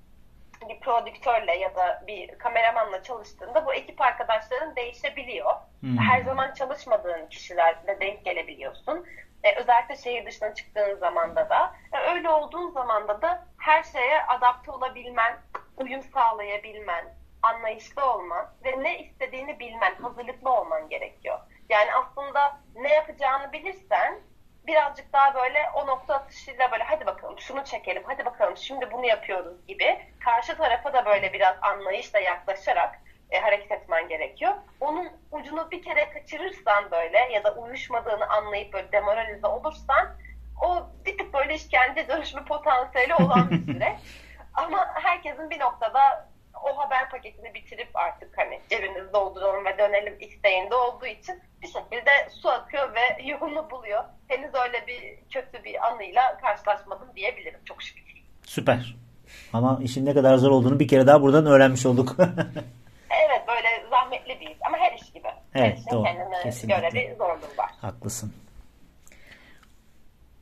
bir 0.69 0.79
prodüktörle 0.79 1.55
ya 1.57 1.75
da 1.75 2.03
bir 2.07 2.37
kameramanla 2.37 3.03
çalıştığında 3.03 3.65
bu 3.65 3.73
ekip 3.73 4.01
arkadaşların 4.01 4.75
değişebiliyor. 4.75 5.51
Hmm. 5.79 5.97
Her 5.97 6.21
zaman 6.21 6.53
çalışmadığın 6.53 7.27
kişilerle 7.27 7.99
denk 7.99 8.25
gelebiliyorsun. 8.25 9.05
E, 9.43 9.55
özellikle 9.55 9.95
şehir 9.95 10.25
dışına 10.25 10.53
çıktığın 10.53 10.95
zamanda 10.95 11.49
da. 11.49 11.75
E, 11.93 11.97
öyle 12.13 12.29
olduğun 12.29 12.71
zamanda 12.71 13.21
da 13.21 13.47
her 13.61 13.83
şeye 13.83 14.25
adapte 14.25 14.71
olabilmen, 14.71 15.37
uyum 15.77 16.01
sağlayabilmen, 16.01 17.05
anlayışlı 17.41 18.13
olman 18.13 18.53
ve 18.63 18.83
ne 18.83 18.99
istediğini 18.99 19.59
bilmen, 19.59 19.95
hazırlıklı 19.95 20.51
olman 20.51 20.89
gerekiyor. 20.89 21.39
Yani 21.69 21.89
aslında 21.93 22.59
ne 22.75 22.93
yapacağını 22.93 23.51
bilirsen 23.51 24.19
birazcık 24.67 25.13
daha 25.13 25.35
böyle 25.35 25.59
o 25.75 25.87
nokta 25.87 26.15
atışıyla 26.15 26.71
böyle 26.71 26.83
hadi 26.83 27.05
bakalım 27.05 27.39
şunu 27.39 27.63
çekelim, 27.63 28.03
hadi 28.05 28.25
bakalım 28.25 28.57
şimdi 28.57 28.91
bunu 28.91 29.05
yapıyoruz 29.05 29.65
gibi 29.67 29.99
karşı 30.25 30.57
tarafa 30.57 30.93
da 30.93 31.05
böyle 31.05 31.33
biraz 31.33 31.55
anlayışla 31.61 32.19
yaklaşarak 32.19 32.99
e, 33.31 33.39
hareket 33.39 33.71
etmen 33.71 34.07
gerekiyor. 34.07 34.53
Onun 34.79 35.09
ucunu 35.31 35.71
bir 35.71 35.81
kere 35.81 36.09
kaçırırsan 36.09 36.91
böyle 36.91 37.17
ya 37.17 37.43
da 37.43 37.55
uyuşmadığını 37.55 38.29
anlayıp 38.29 38.73
böyle 38.73 38.91
demoralize 38.91 39.47
olursan 39.47 40.17
o 40.61 40.87
bir 41.05 41.17
tık 41.17 41.33
böyle 41.33 41.55
işkence 41.55 42.07
dönüşme 42.07 42.45
potansiyeli 42.45 43.15
olan 43.15 43.51
bir 43.51 43.73
süreç. 43.73 43.99
Ama 44.53 44.87
herkesin 44.93 45.49
bir 45.49 45.59
noktada 45.59 46.29
o 46.63 46.77
haber 46.77 47.09
paketini 47.09 47.53
bitirip 47.53 47.89
artık 47.93 48.37
hani 48.37 48.61
cebimizi 48.69 49.13
dolduralım 49.13 49.65
ve 49.65 49.77
dönelim 49.77 50.17
isteğinde 50.19 50.75
olduğu 50.75 51.05
için 51.05 51.41
bir 51.61 51.67
şekilde 51.67 52.29
su 52.29 52.49
akıyor 52.49 52.95
ve 52.95 53.23
yolunu 53.23 53.71
buluyor. 53.71 54.03
Henüz 54.27 54.55
öyle 54.55 54.87
bir 54.87 55.17
kötü 55.29 55.63
bir 55.63 55.87
anıyla 55.87 56.37
karşılaşmadım 56.37 57.07
diyebilirim 57.15 57.59
çok 57.65 57.83
şükür. 57.83 58.23
Süper. 58.43 58.95
Ama 59.53 59.79
işin 59.83 60.05
ne 60.05 60.13
kadar 60.13 60.37
zor 60.37 60.51
olduğunu 60.51 60.79
bir 60.79 60.87
kere 60.87 61.07
daha 61.07 61.21
buradan 61.21 61.45
öğrenmiş 61.45 61.85
olduk. 61.85 62.15
evet 63.09 63.47
böyle 63.47 63.89
zahmetli 63.89 64.39
bir 64.39 64.49
iş 64.49 64.57
ama 64.65 64.77
her 64.77 64.93
iş 64.93 65.11
gibi. 65.13 65.27
Evet 65.55 65.77
her 65.85 65.93
doğru. 65.93 66.03
kendine 66.03 66.43
Kesinlikle. 66.43 66.79
göre 66.79 66.93
bir 66.93 67.15
zorluğu 67.17 67.57
var. 67.57 67.71
Haklısın. 67.81 68.33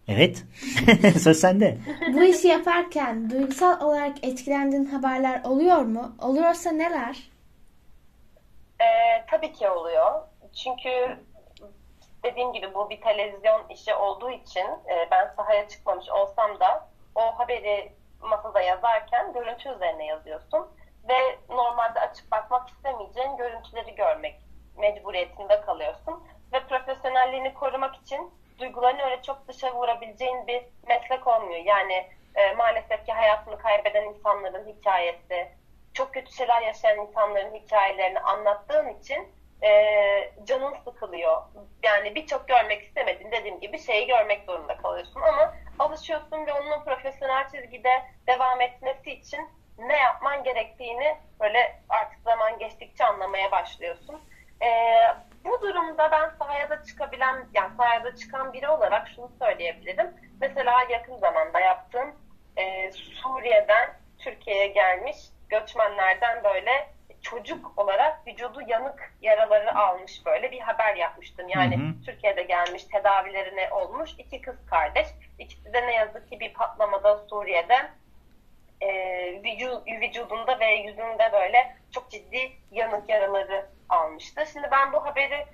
Evet. 0.10 0.44
Söz 1.24 1.40
sende. 1.40 1.78
Bu 2.14 2.24
işi 2.24 2.48
yaparken 2.48 3.30
duygusal 3.30 3.82
olarak 3.82 4.24
etkilendiğin 4.24 4.86
haberler 4.86 5.44
oluyor 5.44 5.78
mu? 5.78 6.16
Oluyorsa 6.22 6.72
neler? 6.72 7.30
Ee, 8.82 9.26
tabii 9.32 9.54
ki 9.54 9.70
oluyor. 9.70 10.22
Çünkü 10.64 11.18
dediğim 12.24 12.54
gibi 12.54 12.74
bu 12.74 12.90
bir 12.90 13.02
televizyon 13.02 13.70
işi 13.70 13.94
olduğu 13.94 14.32
için 14.32 14.66
e, 14.66 15.08
ben 15.12 15.34
sahaya 15.38 15.68
çıkmamış 15.68 16.10
olsam 16.10 16.60
da 16.60 16.88
o 17.16 17.22
haberi 17.40 17.92
masada 18.22 18.62
yazarken 18.62 19.34
görüntü 19.34 19.70
üzerine 19.70 20.06
yazıyorsun 20.06 20.68
ve 21.10 21.40
normalde 21.50 22.00
açıp 22.00 22.32
bakmak 22.32 22.70
istemeyeceğin 22.70 23.38
görüntüleri 23.38 23.96
görmek 23.96 24.36
mecburiyetinde 24.78 25.62
kalıyorsun 25.62 26.24
ve 26.54 26.60
profesyonelliğini 26.60 27.54
korumak 27.54 27.96
için 27.96 28.32
duygularını 28.60 29.02
öyle 29.02 29.22
çok 29.22 29.48
dışa 29.48 29.76
vurabileceğin 29.76 30.48
bir 30.48 30.62
meslek 30.88 31.28
olmuyor. 31.28 31.66
Yani 31.66 32.08
e, 32.36 32.54
maalesef 32.54 33.06
ki 33.06 33.12
hayatını 33.12 33.58
kaybeden 33.58 34.04
insanların 34.04 34.68
hikayesi, 34.68 35.48
çok 35.94 36.14
kötü 36.14 36.32
şeyler 36.32 36.62
yaşayan 36.62 36.98
insanların 36.98 37.56
hikayelerini 37.56 38.20
anlattığın 38.20 38.90
için 38.90 39.28
e, 39.64 39.72
canın 40.44 40.76
sıkılıyor. 40.86 41.42
Yani 41.84 42.16
birçok 42.16 42.48
görmek 42.48 42.84
istemedin 42.84 43.32
dediğim 43.32 43.60
gibi 43.60 43.80
şeyi 43.80 44.08
görmek 44.08 44.46
zorunda 44.46 44.78
kalıyorsun 44.78 45.22
ama 45.22 45.56
alışıyorsun 45.80 46.46
ve 46.46 46.54
onun 46.54 46.84
profesyonel 46.84 47.50
çizgide 47.50 48.04
devam 48.28 48.62
etmesi 48.62 49.12
için 49.12 49.50
ne 49.78 49.98
yapman 49.98 50.44
gerektiğini 50.44 51.18
böyle 51.40 51.82
artık 51.90 52.20
zaman 52.20 52.60
geçtikçe 52.60 53.06
anlamaya 53.06 53.52
başlıyorsun. 53.52 54.22
E, 54.62 54.68
bu 55.46 55.62
durumda 55.62 56.12
ben 56.12 56.30
sahaya 56.40 56.70
da 56.70 56.84
çıkabilen, 56.84 57.46
yani 57.54 57.76
sahaya 57.78 58.04
da 58.04 58.16
çıkan 58.16 58.54
biri 58.54 58.70
olarak 58.70 59.08
şunu 59.16 59.32
söyleyebilirim. 59.40 60.14
Mesela 60.42 60.74
yakın 60.90 61.18
zamanda 61.18 61.60
yaptığım 61.60 62.16
e, 62.58 62.92
Suriye'den 62.92 63.90
Türkiye'ye 64.20 64.68
gelmiş 64.68 65.18
göçmenlerden 65.50 66.44
böyle 66.44 66.90
çocuk 67.22 67.80
olarak 67.80 68.28
vücudu 68.28 68.62
yanık 68.68 69.14
yaraları 69.22 69.76
almış 69.76 70.26
böyle 70.26 70.52
bir 70.52 70.60
haber 70.60 70.96
yapmıştım. 70.96 71.50
Yani 71.50 71.78
hı 71.78 71.82
hı. 71.82 72.06
Türkiye'de 72.06 72.44
gelmiş 72.44 72.84
tedavilerine 72.84 73.70
olmuş 73.72 74.12
iki 74.18 74.42
kız 74.42 74.66
kardeş. 74.70 75.08
İkisi 75.40 75.74
de 75.74 75.88
ne 75.88 75.94
yazık 75.94 76.30
ki 76.30 76.40
bir 76.40 76.54
patlamada 76.54 77.18
Suriye'de 77.18 77.78
e, 78.82 78.90
vücudunda 80.02 80.60
ve 80.60 80.66
yüzünde 80.66 81.30
böyle 81.32 81.76
çok 81.92 82.12
ciddi 82.12 82.52
yanık 82.72 83.10
yaraları 83.10 83.66
almıştı. 83.90 84.46
Şimdi 84.54 84.68
ben 84.72 84.94
bu 84.94 85.06
haberi 85.06 85.46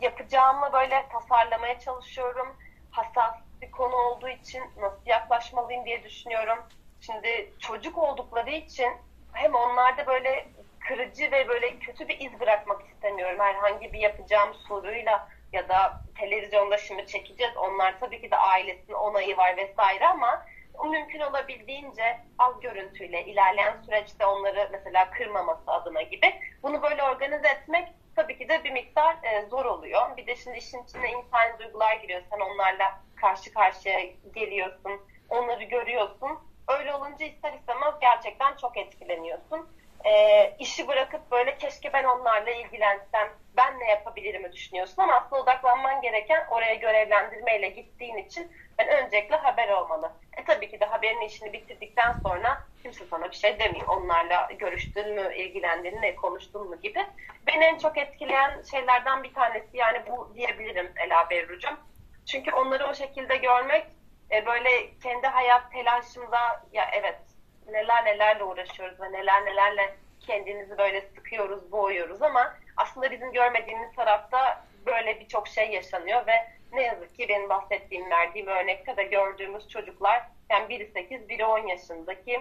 yapacağımı 0.00 0.72
böyle 0.72 1.06
tasarlamaya 1.12 1.78
çalışıyorum. 1.78 2.56
Hassas 2.90 3.34
bir 3.62 3.70
konu 3.70 3.94
olduğu 3.96 4.28
için 4.28 4.62
nasıl 4.76 5.06
yaklaşmalıyım 5.06 5.84
diye 5.84 6.02
düşünüyorum. 6.02 6.58
Şimdi 7.00 7.52
çocuk 7.58 7.98
oldukları 7.98 8.50
için 8.50 8.92
hem 9.32 9.54
onlarda 9.54 10.06
böyle 10.06 10.48
kırıcı 10.80 11.30
ve 11.32 11.48
böyle 11.48 11.78
kötü 11.78 12.08
bir 12.08 12.20
iz 12.20 12.40
bırakmak 12.40 12.86
istemiyorum. 12.86 13.38
Herhangi 13.40 13.92
bir 13.92 13.98
yapacağım 13.98 14.54
soruyla 14.54 15.28
ya 15.52 15.68
da 15.68 16.02
televizyonda 16.18 16.78
şimdi 16.78 17.06
çekeceğiz. 17.06 17.56
Onlar 17.56 18.00
tabii 18.00 18.20
ki 18.20 18.30
de 18.30 18.36
ailesinin 18.36 18.96
onayı 18.96 19.36
var 19.36 19.56
vesaire 19.56 20.06
ama 20.06 20.46
mümkün 20.88 21.20
olabildiğince 21.20 22.20
az 22.38 22.60
görüntüyle 22.60 23.24
ilerleyen 23.24 23.82
süreçte 23.86 24.26
onları 24.26 24.68
mesela 24.72 25.10
kırmaması 25.10 25.70
adına 25.70 26.02
gibi 26.02 26.34
bunu 26.62 26.82
böyle 26.82 27.02
organize 27.02 27.48
etmek 27.48 27.88
tabii 28.16 28.38
ki 28.38 28.48
de 28.48 28.64
bir 28.64 28.70
miktar 28.70 29.16
e, 29.22 29.46
zor 29.46 29.64
oluyor. 29.64 30.16
Bir 30.16 30.26
de 30.26 30.36
şimdi 30.36 30.58
işin 30.58 30.82
içine 30.82 31.10
insan 31.10 31.58
duygular 31.58 31.96
giriyor. 31.96 32.22
Sen 32.30 32.40
onlarla 32.40 33.00
karşı 33.16 33.54
karşıya 33.54 34.00
geliyorsun, 34.34 35.00
onları 35.28 35.64
görüyorsun. 35.64 36.38
Öyle 36.68 36.94
olunca 36.94 37.26
ister 37.26 37.52
istemez 37.52 37.94
gerçekten 38.00 38.56
çok 38.56 38.76
etkileniyorsun 38.76 39.68
e, 40.04 40.54
işi 40.58 40.88
bırakıp 40.88 41.30
böyle 41.30 41.58
keşke 41.58 41.92
ben 41.92 42.04
onlarla 42.04 42.50
ilgilensem, 42.50 43.28
ben 43.56 43.80
ne 43.80 43.90
yapabilirimi 43.90 44.52
düşünüyorsun 44.52 45.02
ama 45.02 45.14
aslında 45.14 45.42
odaklanman 45.42 46.00
gereken 46.00 46.46
oraya 46.50 46.74
görevlendirmeyle 46.74 47.68
gittiğin 47.68 48.16
için 48.16 48.52
ben 48.78 48.88
öncelikle 48.88 49.36
haber 49.36 49.68
olmalı. 49.68 50.12
E 50.36 50.44
tabii 50.44 50.70
ki 50.70 50.80
de 50.80 50.84
haberin 50.84 51.20
işini 51.20 51.52
bitirdikten 51.52 52.12
sonra 52.22 52.62
kimse 52.82 53.04
sana 53.04 53.30
bir 53.30 53.36
şey 53.36 53.58
demiyor. 53.58 53.86
Onlarla 53.86 54.48
görüştün 54.58 55.14
mü, 55.14 55.34
ilgilendin 55.36 56.00
mi, 56.00 56.16
konuştun 56.16 56.68
mu 56.68 56.80
gibi. 56.80 57.06
Beni 57.46 57.64
en 57.64 57.78
çok 57.78 57.98
etkileyen 57.98 58.62
şeylerden 58.70 59.22
bir 59.22 59.34
tanesi 59.34 59.76
yani 59.76 60.02
bu 60.06 60.34
diyebilirim 60.34 60.92
Ela 60.96 61.30
Berru'cum. 61.30 61.80
Çünkü 62.26 62.52
onları 62.52 62.86
o 62.86 62.94
şekilde 62.94 63.36
görmek 63.36 63.86
e, 64.30 64.46
böyle 64.46 64.98
kendi 65.02 65.26
hayat 65.26 65.72
telaşımda 65.72 66.62
ya 66.72 66.90
evet 66.92 67.29
neler 67.72 68.04
nelerle 68.04 68.44
uğraşıyoruz 68.44 69.00
ve 69.00 69.12
neler 69.12 69.44
nelerle 69.44 69.96
kendimizi 70.20 70.78
böyle 70.78 71.00
sıkıyoruz, 71.00 71.72
boğuyoruz 71.72 72.22
ama 72.22 72.54
aslında 72.76 73.10
bizim 73.10 73.32
görmediğimiz 73.32 73.96
tarafta 73.96 74.64
böyle 74.86 75.20
birçok 75.20 75.48
şey 75.48 75.70
yaşanıyor 75.70 76.26
ve 76.26 76.32
ne 76.72 76.82
yazık 76.82 77.16
ki 77.16 77.28
benim 77.28 77.48
bahsettiğim, 77.48 78.10
verdiğim 78.10 78.46
örnekte 78.46 78.96
de 78.96 79.02
gördüğümüz 79.02 79.68
çocuklar 79.68 80.22
yani 80.50 80.68
biri 80.68 80.86
8, 80.86 81.28
biri 81.28 81.44
10 81.44 81.66
yaşındaki 81.66 82.40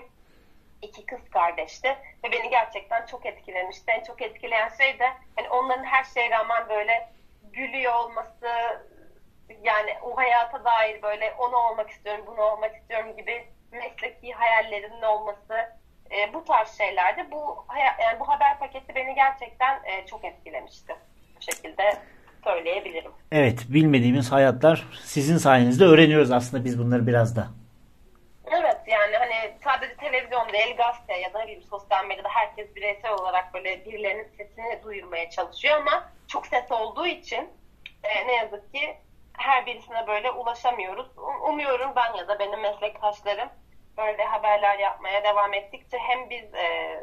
iki 0.81 1.05
kız 1.05 1.29
kardeşti 1.29 1.97
ve 2.23 2.31
beni 2.31 2.49
gerçekten 2.49 3.05
çok 3.05 3.25
etkilemişti. 3.25 3.91
En 3.91 4.03
çok 4.03 4.21
etkileyen 4.21 4.69
şey 4.69 4.99
de 4.99 5.09
hani 5.35 5.49
onların 5.49 5.83
her 5.83 6.03
şeye 6.03 6.29
rağmen 6.29 6.69
böyle 6.69 7.09
gülüyor 7.43 7.93
olması 7.93 8.47
yani 9.63 9.97
o 10.01 10.17
hayata 10.17 10.63
dair 10.63 11.01
böyle 11.01 11.33
onu 11.37 11.57
olmak 11.57 11.89
istiyorum, 11.89 12.23
bunu 12.27 12.41
olmak 12.41 12.75
istiyorum 12.75 13.17
gibi 13.17 13.47
mesleki 13.71 14.33
hayallerinin 14.33 15.01
olması 15.01 15.53
e, 16.11 16.33
bu 16.33 16.45
tarz 16.45 16.77
şeylerde 16.77 17.31
bu 17.31 17.65
yani 17.77 18.19
bu 18.19 18.27
haber 18.27 18.59
paketi 18.59 18.95
beni 18.95 19.15
gerçekten 19.15 19.83
e, 19.83 20.05
çok 20.05 20.25
etkilemişti. 20.25 20.95
Bu 21.37 21.41
şekilde 21.41 21.97
söyleyebilirim. 22.43 23.11
Evet, 23.31 23.65
bilmediğimiz 23.69 24.31
hayatlar 24.31 24.87
sizin 25.03 25.37
sayenizde 25.37 25.85
öğreniyoruz 25.85 26.31
aslında 26.31 26.65
biz 26.65 26.79
bunları 26.79 27.07
biraz 27.07 27.35
da. 27.35 27.47
Evet 28.51 28.77
yani 28.87 29.15
hani 29.17 29.53
sadece 29.63 29.95
televizyon 29.95 30.53
değil 30.53 30.77
gazete 30.77 31.17
ya 31.17 31.33
da 31.33 31.47
bir 31.47 31.61
sosyal 31.61 32.05
medyada 32.05 32.29
herkes 32.29 32.75
bireysel 32.75 33.11
olarak 33.11 33.53
böyle 33.53 33.85
birilerinin 33.85 34.27
sesini 34.37 34.83
duyurmaya 34.83 35.29
çalışıyor 35.29 35.77
ama 35.77 36.11
çok 36.27 36.47
ses 36.47 36.71
olduğu 36.71 37.07
için 37.07 37.49
e, 38.03 38.27
ne 38.27 38.35
yazık 38.35 38.73
ki 38.73 38.97
her 39.39 39.65
birisine 39.65 40.07
böyle 40.07 40.31
ulaşamıyoruz. 40.31 41.07
Umuyorum 41.49 41.91
ben 41.95 42.13
ya 42.13 42.27
da 42.27 42.39
benim 42.39 42.59
meslektaşlarım 42.59 43.49
böyle 43.97 44.23
haberler 44.23 44.79
yapmaya 44.79 45.23
devam 45.23 45.53
ettikçe 45.53 45.97
hem 45.97 46.29
biz 46.29 46.53
e, 46.53 46.99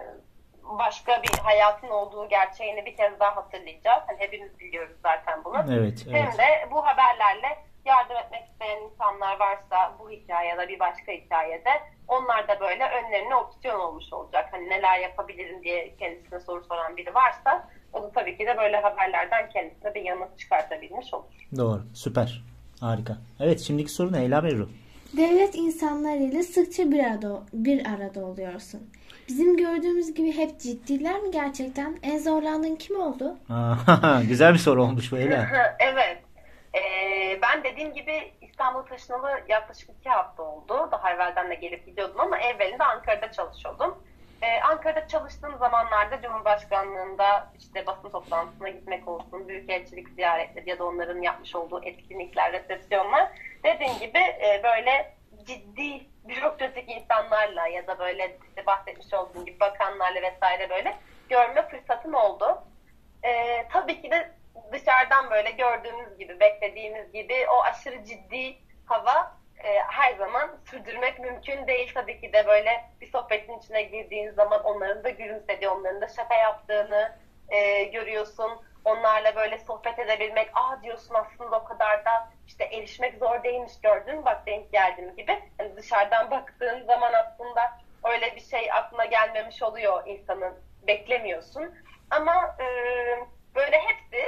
başka 0.62 1.22
bir 1.22 1.38
hayatın 1.38 1.88
olduğu 1.88 2.28
gerçeğini 2.28 2.86
bir 2.86 2.96
kez 2.96 3.20
daha 3.20 3.36
hatırlayacağız. 3.36 4.02
Hani 4.06 4.18
hepimiz 4.18 4.58
biliyoruz 4.58 4.96
zaten 5.02 5.44
bunu. 5.44 5.64
Evet, 5.70 6.04
evet. 6.08 6.14
Hem 6.14 6.38
de 6.38 6.70
bu 6.70 6.86
haberlerle 6.86 7.58
yardım 7.86 8.16
etmek 8.16 8.42
isteyen 8.52 8.82
insanlar 8.82 9.40
varsa 9.40 9.96
bu 9.98 10.10
hikaye 10.10 10.48
ya 10.48 10.58
da 10.58 10.68
bir 10.68 10.78
başka 10.78 11.12
hikayede 11.12 11.70
onlar 12.08 12.48
da 12.48 12.60
böyle 12.60 12.84
önlerine 12.84 13.34
opsiyon 13.34 13.80
olmuş 13.80 14.12
olacak. 14.12 14.48
Hani 14.50 14.68
neler 14.68 14.98
yapabilirim 14.98 15.62
diye 15.62 15.96
kendisine 15.96 16.40
soru 16.40 16.64
soran 16.64 16.96
biri 16.96 17.14
varsa 17.14 17.68
o 17.92 18.02
da 18.02 18.10
tabii 18.12 18.38
ki 18.38 18.46
de 18.46 18.56
böyle 18.56 18.76
haberlerden 18.76 19.50
kendisine 19.50 19.94
bir 19.94 20.02
yanıt 20.02 20.38
çıkartabilmiş 20.38 21.14
olur. 21.14 21.24
Doğru. 21.56 21.82
Süper. 21.94 22.42
Harika. 22.80 23.16
Evet 23.40 23.60
şimdiki 23.60 23.92
soru 23.92 24.12
ne 24.12 24.24
Ela 24.24 24.44
Berru? 24.44 24.68
Devlet 25.16 25.54
insanlarıyla 25.54 26.42
sıkça 26.42 26.90
bir 26.90 27.04
arada, 27.04 27.42
bir 27.52 27.86
arada 27.86 28.24
oluyorsun. 28.24 28.90
Bizim 29.28 29.56
gördüğümüz 29.56 30.14
gibi 30.14 30.36
hep 30.36 30.60
ciddiler 30.60 31.20
mi 31.20 31.30
gerçekten? 31.30 31.98
En 32.02 32.18
zorlandığın 32.18 32.76
kim 32.76 33.00
oldu? 33.00 33.36
Güzel 34.28 34.52
bir 34.52 34.58
soru 34.58 34.82
olmuş 34.82 35.12
bu 35.12 35.18
Ela. 35.18 35.46
evet. 35.78 36.25
Ee, 36.74 37.38
ben 37.42 37.64
dediğim 37.64 37.94
gibi 37.94 38.32
İstanbul 38.40 38.82
taşınalı 38.82 39.40
yaklaşık 39.48 39.90
iki 39.90 40.08
hafta 40.08 40.42
oldu. 40.42 40.88
Daha 40.92 41.10
evvelden 41.10 41.50
de 41.50 41.54
gelip 41.54 41.86
gidiyordum 41.86 42.20
ama 42.20 42.38
evvelinde 42.38 42.84
Ankara'da 42.84 43.32
çalışıyordum. 43.32 43.98
Ee, 44.42 44.60
Ankara'da 44.60 45.08
çalıştığım 45.08 45.58
zamanlarda 45.58 46.22
Cumhurbaşkanlığında 46.22 47.52
işte 47.58 47.86
basın 47.86 48.10
toplantısına 48.10 48.68
gitmek 48.68 49.08
olsun, 49.08 49.48
büyükelçilik 49.48 50.08
ziyaretleri 50.08 50.70
ya 50.70 50.78
da 50.78 50.84
onların 50.84 51.22
yapmış 51.22 51.54
olduğu 51.54 51.84
etkinlikler, 51.84 52.52
resepsiyonlar 52.52 53.28
dediğim 53.64 53.98
gibi 53.98 54.18
e, 54.18 54.60
böyle 54.62 55.16
ciddi 55.46 56.06
bürokratik 56.24 56.90
insanlarla 56.90 57.66
ya 57.66 57.86
da 57.86 57.98
böyle 57.98 58.38
işte 58.48 58.66
bahsetmiş 58.66 59.14
olduğum 59.14 59.44
gibi 59.44 59.60
bakanlarla 59.60 60.22
vesaire 60.22 60.70
böyle 60.70 60.96
görme 61.28 61.68
fırsatım 61.68 62.14
oldu. 62.14 62.64
Ee, 63.24 63.68
tabii 63.72 64.02
ki 64.02 64.10
de 64.10 64.30
dışarıdan 64.72 65.30
böyle 65.30 65.50
gördüğümüz 65.50 66.18
gibi, 66.18 66.40
beklediğimiz 66.40 67.12
gibi 67.12 67.46
o 67.48 67.62
aşırı 67.62 68.04
ciddi 68.04 68.56
hava 68.86 69.36
e, 69.64 69.78
her 69.78 70.14
zaman 70.14 70.50
sürdürmek 70.70 71.18
mümkün 71.18 71.66
değil. 71.66 71.92
Tabii 71.94 72.20
ki 72.20 72.32
de 72.32 72.46
böyle 72.46 72.84
bir 73.00 73.06
sohbetin 73.06 73.58
içine 73.58 73.82
girdiğin 73.82 74.30
zaman 74.30 74.64
onların 74.64 75.04
da 75.04 75.10
gülümsediği, 75.10 75.68
onların 75.68 76.00
da 76.00 76.08
şaka 76.08 76.34
yaptığını 76.34 77.16
e, 77.48 77.84
görüyorsun. 77.84 78.52
Onlarla 78.84 79.36
böyle 79.36 79.58
sohbet 79.58 79.98
edebilmek, 79.98 80.50
ah 80.54 80.82
diyorsun 80.82 81.14
aslında 81.14 81.56
o 81.56 81.64
kadar 81.64 82.04
da 82.04 82.30
işte 82.46 82.64
erişmek 82.64 83.18
zor 83.18 83.42
değilmiş 83.42 83.80
gördün 83.82 84.24
bak 84.24 84.46
denk 84.46 84.72
geldim 84.72 85.16
gibi. 85.16 85.38
Yani 85.58 85.76
dışarıdan 85.76 86.30
baktığın 86.30 86.86
zaman 86.86 87.12
aslında 87.12 87.78
öyle 88.04 88.36
bir 88.36 88.40
şey 88.40 88.72
aklına 88.72 89.04
gelmemiş 89.04 89.62
oluyor 89.62 90.06
insanın. 90.06 90.54
Beklemiyorsun. 90.86 91.74
Ama 92.10 92.56
e, 92.60 92.66
böyle 93.56 93.78
hepsi 93.78 94.24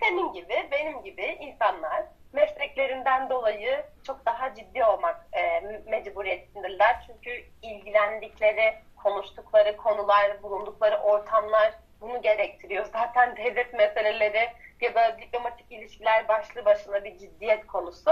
senin 0.00 0.32
gibi, 0.32 0.68
benim 0.70 1.02
gibi 1.02 1.22
insanlar 1.40 2.04
mesleklerinden 2.32 3.30
dolayı 3.30 3.84
çok 4.06 4.26
daha 4.26 4.54
ciddi 4.54 4.84
olmak 4.84 5.26
e, 5.32 5.60
mecburiyetindeler. 5.86 7.04
Çünkü 7.06 7.44
ilgilendikleri, 7.62 8.74
konuştukları 8.96 9.76
konular, 9.76 10.42
bulundukları 10.42 10.96
ortamlar 10.96 11.72
bunu 12.00 12.22
gerektiriyor. 12.22 12.84
Zaten 12.92 13.36
devlet 13.36 13.72
meseleleri 13.72 14.48
ya 14.80 14.94
da 14.94 15.18
diplomatik 15.18 15.72
ilişkiler 15.72 16.28
başlı 16.28 16.64
başına 16.64 17.04
bir 17.04 17.18
ciddiyet 17.18 17.66
konusu. 17.66 18.10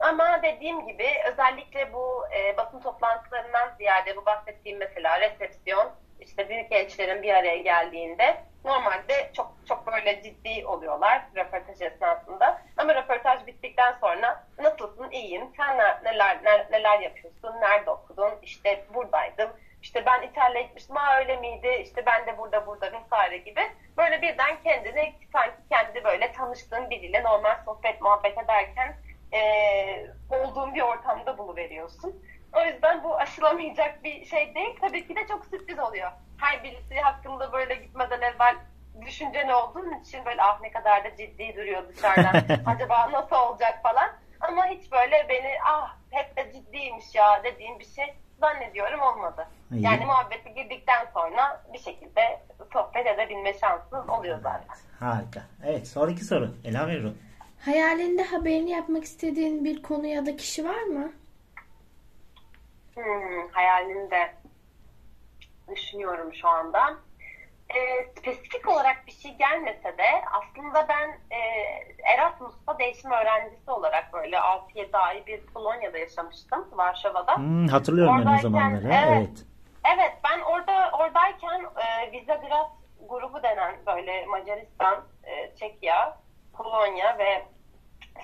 Ama 0.00 0.42
dediğim 0.42 0.86
gibi 0.86 1.06
özellikle 1.32 1.92
bu 1.92 2.24
e, 2.36 2.56
basın 2.56 2.80
toplantılarından 2.80 3.74
ziyade 3.78 4.16
bu 4.16 4.26
bahsettiğim 4.26 4.78
mesela 4.78 5.20
resepsiyon, 5.20 5.90
işte 6.26 6.48
büyük 6.48 6.72
elçilerin 6.72 7.22
bir 7.22 7.34
araya 7.34 7.56
geldiğinde 7.56 8.44
normalde 8.64 9.30
çok 9.36 9.52
çok 9.68 9.86
böyle 9.86 10.22
ciddi 10.22 10.66
oluyorlar 10.66 11.22
röportaj 11.36 11.80
esnasında. 11.82 12.62
Ama 12.76 12.94
röportaj 12.94 13.46
bittikten 13.46 13.94
sonra 14.00 14.46
nasılsın, 14.58 15.10
iyiyim, 15.10 15.48
sen 15.56 15.78
neler 16.04 16.38
neler, 16.42 16.66
neler 16.70 17.00
yapıyorsun, 17.00 17.60
nerede 17.60 17.90
okudun, 17.90 18.32
işte 18.42 18.84
buradaydım, 18.94 19.50
işte 19.82 20.06
ben 20.06 20.22
İtalya'ya 20.22 20.66
gitmiştim, 20.66 20.96
ha 20.96 21.18
öyle 21.18 21.36
miydi, 21.36 21.68
işte 21.82 22.06
ben 22.06 22.26
de 22.26 22.38
burada 22.38 22.66
burada 22.66 22.92
vesaire 22.92 23.36
gibi. 23.36 23.60
Böyle 23.96 24.22
birden 24.22 24.62
kendini 24.64 25.14
sanki 25.32 25.56
kendi 25.70 26.04
böyle 26.04 26.32
tanıştığın 26.32 26.90
biriyle 26.90 27.22
normal 27.22 27.56
sohbet 27.64 28.00
muhabbet 28.00 28.38
ederken 28.38 28.96
e, 29.32 29.40
olduğun 30.30 30.74
bir 30.74 30.82
ortamda 30.82 31.38
buluveriyorsun. 31.38 32.22
O 32.52 32.60
yüzden 32.64 33.04
bu 33.04 33.16
aşılamayacak 33.16 34.04
bir 34.04 34.24
şey 34.24 34.54
değil. 34.54 34.76
Tabii 34.80 35.06
ki 35.06 35.16
de 35.16 35.26
çok 35.28 35.46
sürpriz 35.46 35.78
oluyor. 35.78 36.10
Her 36.38 36.64
birisi 36.64 37.00
hakkında 37.00 37.52
böyle 37.52 37.74
gitmeden 37.74 38.20
evvel 38.20 38.56
düşüncen 39.06 39.48
olduğun 39.48 40.00
için 40.00 40.24
böyle 40.24 40.42
ah 40.42 40.60
ne 40.60 40.70
kadar 40.72 41.04
da 41.04 41.16
ciddi 41.16 41.56
duruyor 41.56 41.88
dışarıdan. 41.88 42.34
Acaba 42.66 43.12
nasıl 43.12 43.36
olacak 43.36 43.82
falan. 43.82 44.10
Ama 44.40 44.66
hiç 44.66 44.92
böyle 44.92 45.26
beni 45.28 45.50
ah 45.66 45.96
hep 46.10 46.36
de 46.36 46.52
ciddiymiş 46.52 47.14
ya 47.14 47.44
dediğim 47.44 47.78
bir 47.78 47.84
şey 47.86 48.14
zannediyorum 48.40 49.00
olmadı. 49.00 49.48
İyi. 49.72 49.82
Yani 49.82 50.06
muhabbeti 50.06 50.54
girdikten 50.54 51.06
sonra 51.14 51.64
bir 51.72 51.78
şekilde 51.78 52.40
sohbet 52.72 53.06
edebilme 53.06 53.54
şansın 53.54 54.08
oluyor 54.08 54.38
zaten. 54.42 54.68
Evet, 54.68 55.00
harika. 55.00 55.42
Evet 55.66 55.88
sonraki 55.88 56.24
soru. 56.24 56.50
Ela 56.64 56.88
Veru. 56.88 57.14
Hayalinde 57.64 58.22
haberini 58.24 58.70
yapmak 58.70 59.04
istediğin 59.04 59.64
bir 59.64 59.82
konu 59.82 60.06
ya 60.06 60.26
da 60.26 60.36
kişi 60.36 60.64
var 60.64 60.82
mı? 60.82 61.12
Hmm, 62.94 63.48
hayalinde 63.52 64.34
düşünüyorum 65.70 66.34
şu 66.34 66.48
anda. 66.48 66.96
E, 67.68 68.04
spesifik 68.18 68.68
olarak 68.68 69.06
bir 69.06 69.12
şey 69.12 69.36
gelmese 69.36 69.98
de 69.98 70.08
aslında 70.32 70.88
ben 70.88 71.36
e, 71.36 71.38
Erasmus'ta 72.14 72.78
değişim 72.78 73.10
öğrencisi 73.10 73.70
olarak 73.70 74.12
böyle 74.12 74.36
6-7 74.36 74.96
ay 74.96 75.26
bir 75.26 75.46
Polonya'da 75.46 75.98
yaşamıştım 75.98 76.68
Varşova'da. 76.72 77.36
Hmm, 77.36 77.66
hatırlıyorum 77.66 78.14
Oradayken, 78.14 78.32
ben 78.32 78.38
o 78.38 78.42
zamanları. 78.42 78.86
Evet. 78.86 79.06
evet. 79.08 79.46
Evet 79.96 80.12
ben 80.24 80.40
orada 80.40 80.90
oradayken 80.92 81.60
e, 81.60 82.12
Visegrad 82.12 82.70
grubu 83.08 83.42
denen 83.42 83.74
böyle 83.86 84.26
Macaristan, 84.26 85.04
e, 85.24 85.54
Çekya, 85.56 86.18
Polonya 86.52 87.18
ve 87.18 87.42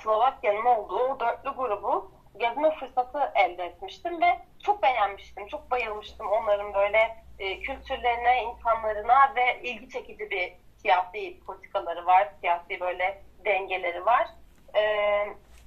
Slovakya'nın 0.03 0.65
olduğu 0.65 1.21
dörtlü 1.21 1.51
grubu 1.51 2.13
gezme 2.37 2.71
fırsatı 2.71 3.33
elde 3.35 3.65
etmiştim 3.65 4.21
ve 4.21 4.39
çok 4.65 4.83
beğenmiştim, 4.83 5.47
çok 5.47 5.71
bayılmıştım 5.71 6.27
onların 6.27 6.75
böyle 6.75 7.17
e, 7.39 7.61
kültürlerine, 7.61 8.43
insanlarına 8.43 9.35
ve 9.37 9.61
ilgi 9.63 9.89
çekici 9.89 10.31
bir 10.31 10.53
siyasi 10.83 11.41
politikaları 11.47 12.07
var, 12.07 12.29
siyasi 12.41 12.81
böyle 12.81 13.23
dengeleri 13.45 14.07
var. 14.07 14.29
E, 14.77 14.83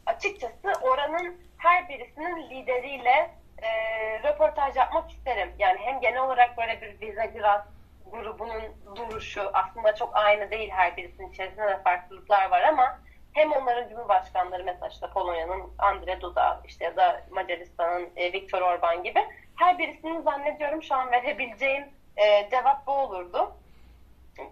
açıkçası 0.06 0.74
oranın 0.82 1.42
her 1.58 1.90
birisinin 1.90 2.50
lideriyle 2.50 3.32
e, 3.62 3.70
röportaj 4.24 4.76
yapmak 4.76 5.12
isterim. 5.12 5.52
Yani 5.60 5.80
hem 5.82 6.02
genel 6.02 6.22
olarak 6.22 6.58
böyle 6.58 6.82
bir 6.82 7.02
Visegrad 7.02 7.66
grubunun 8.12 8.64
duruşu 8.96 9.50
aslında 9.54 9.96
çok 9.96 10.16
aynı 10.16 10.52
değil 10.52 10.70
her 10.70 10.98
birisinin 10.98 11.30
içerisinde 11.30 11.68
de 11.68 11.84
farklılıklar 11.84 12.50
var 12.50 12.62
ama 12.62 13.00
hem 13.34 13.52
onların 13.52 13.90
cumhurbaşkanları 13.90 14.64
mesela 14.64 14.88
işte 14.88 15.08
Polonya'nın 15.14 15.64
Andre 15.78 16.22
Duda 16.22 16.62
işte 16.66 16.86
ya 16.86 16.96
da 16.96 17.22
Macaristan'ın 17.32 18.10
e, 18.16 18.34
Viktor 18.34 18.62
Orban 18.62 19.04
gibi 19.04 19.20
her 19.56 19.78
birisinin 19.78 20.22
zannediyorum 20.22 20.84
şu 20.84 20.96
an 20.96 21.12
verebileceğim 21.12 21.84
e, 22.18 22.50
cevap 22.50 22.88
bu 22.88 22.92
olurdu. 22.92 23.52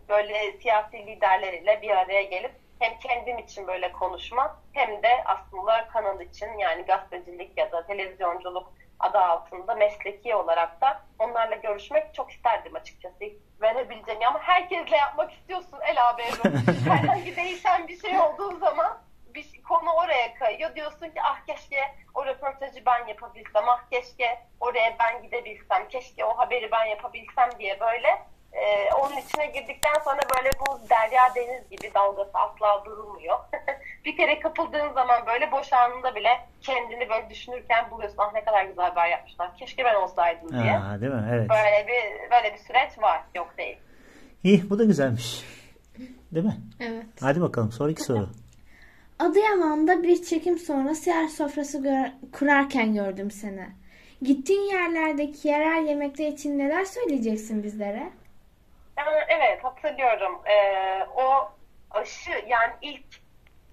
Böyle 0.10 0.58
siyasi 0.62 0.98
liderleriyle 1.08 1.82
bir 1.82 1.90
araya 1.90 2.24
gelip 2.24 2.52
hem 2.80 3.00
kendim 3.00 3.38
için 3.38 3.68
böyle 3.68 3.92
konuşma 3.92 4.60
hem 4.74 5.04
de 5.04 5.24
aslında 5.26 5.88
kanal 5.88 6.22
için 6.22 6.58
yani 6.58 6.86
gazetecilik 6.86 7.58
ya 7.58 7.72
da 7.72 7.86
televizyonculuk 7.88 8.74
adı 9.00 9.18
altında 9.18 9.76
mesleki 9.76 10.36
olarak 10.36 10.82
da 10.82 11.02
onlarla 11.20 11.56
görüşmek 11.56 12.14
çok 12.14 12.32
isterdim 12.32 12.76
açıkçası. 12.76 13.26
Verebileceğim 13.62 14.22
ama 14.28 14.40
herkesle 14.40 14.98
yapmak 14.98 15.34
istiyorsun 15.34 15.80
El 15.82 15.96
Haberum. 15.96 16.58
Herhangi 16.90 17.36
değişen 17.36 17.88
bir 17.88 18.00
şey 18.00 18.20
olduğu 18.20 18.58
zaman 18.58 18.98
bir 19.34 19.62
konu 19.64 19.92
oraya 19.92 20.34
kayıyor. 20.34 20.76
Diyorsun 20.76 21.10
ki 21.10 21.22
ah 21.24 21.46
keşke 21.46 21.96
o 22.16 22.26
röportajı 22.26 22.86
ben 22.86 23.08
yapabilsem, 23.08 23.70
ah 23.70 23.90
keşke 23.92 24.40
oraya 24.60 24.96
ben 25.00 25.24
gidebilsem, 25.24 25.88
keşke 25.88 26.26
o 26.26 26.38
haberi 26.38 26.72
ben 26.72 26.86
yapabilsem 26.86 27.50
diye 27.60 27.80
böyle 27.80 28.22
e, 28.54 28.94
onun 28.94 29.18
içine 29.18 29.46
girdikten 29.46 30.00
sonra 30.04 30.20
böyle 30.36 30.50
bu 30.60 30.90
derya 30.90 31.36
deniz 31.36 31.70
gibi 31.70 31.94
dalgası 31.94 32.32
asla 32.34 32.86
durmuyor. 32.86 33.40
bir 34.06 34.18
kere 34.18 34.40
kapıldığın 34.40 34.94
zaman 34.94 35.26
böyle 35.28 35.52
boş 35.52 35.74
anında 35.74 36.16
bile 36.16 36.30
kendini 36.62 37.10
böyle 37.10 37.30
düşünürken 37.30 37.92
buluyorsun 37.92 38.18
ah 38.18 38.34
ne 38.34 38.44
kadar 38.44 38.66
güzel 38.66 38.86
haber 38.86 39.08
yapmışlar. 39.08 39.58
Keşke 39.58 39.86
ben 39.86 39.96
olsaydım 39.96 40.50
diye. 40.64 40.78
Aa, 40.78 41.02
değil 41.02 41.14
mi? 41.14 41.28
Evet. 41.34 41.50
Böyle 41.50 41.88
bir 41.88 42.32
böyle 42.32 42.54
bir 42.54 42.60
süreç 42.60 43.02
var. 43.02 43.22
Yok 43.36 43.54
değil. 43.58 43.78
İyi 44.44 44.70
bu 44.70 44.80
da 44.80 44.84
güzelmiş. 44.84 45.44
Değil 46.32 46.46
mi? 46.46 46.58
Evet. 46.80 47.06
Hadi 47.22 47.42
bakalım 47.42 47.72
sonraki 47.72 48.04
soru. 48.04 48.30
Adıyaman'da 49.20 50.04
bir 50.04 50.24
çekim 50.24 50.58
sonrası 50.58 51.10
yer 51.10 51.28
sofrası 51.28 51.84
gör- 51.84 52.12
kurarken 52.32 52.94
gördüm 52.94 53.32
seni. 53.32 53.68
Gittiğin 54.22 54.62
yerlerdeki 54.62 55.48
yerel 55.48 55.88
yemekler 55.88 56.28
için 56.28 56.60
neler 56.60 56.86
söyleyeceksin 56.86 57.64
bizlere? 57.64 58.10
Yani 59.00 59.18
evet 59.28 59.64
hatırlıyorum. 59.64 60.42
Ee, 60.46 61.06
o 61.16 61.52
aşı 61.92 62.32
yani 62.48 62.74
ilk 62.82 63.06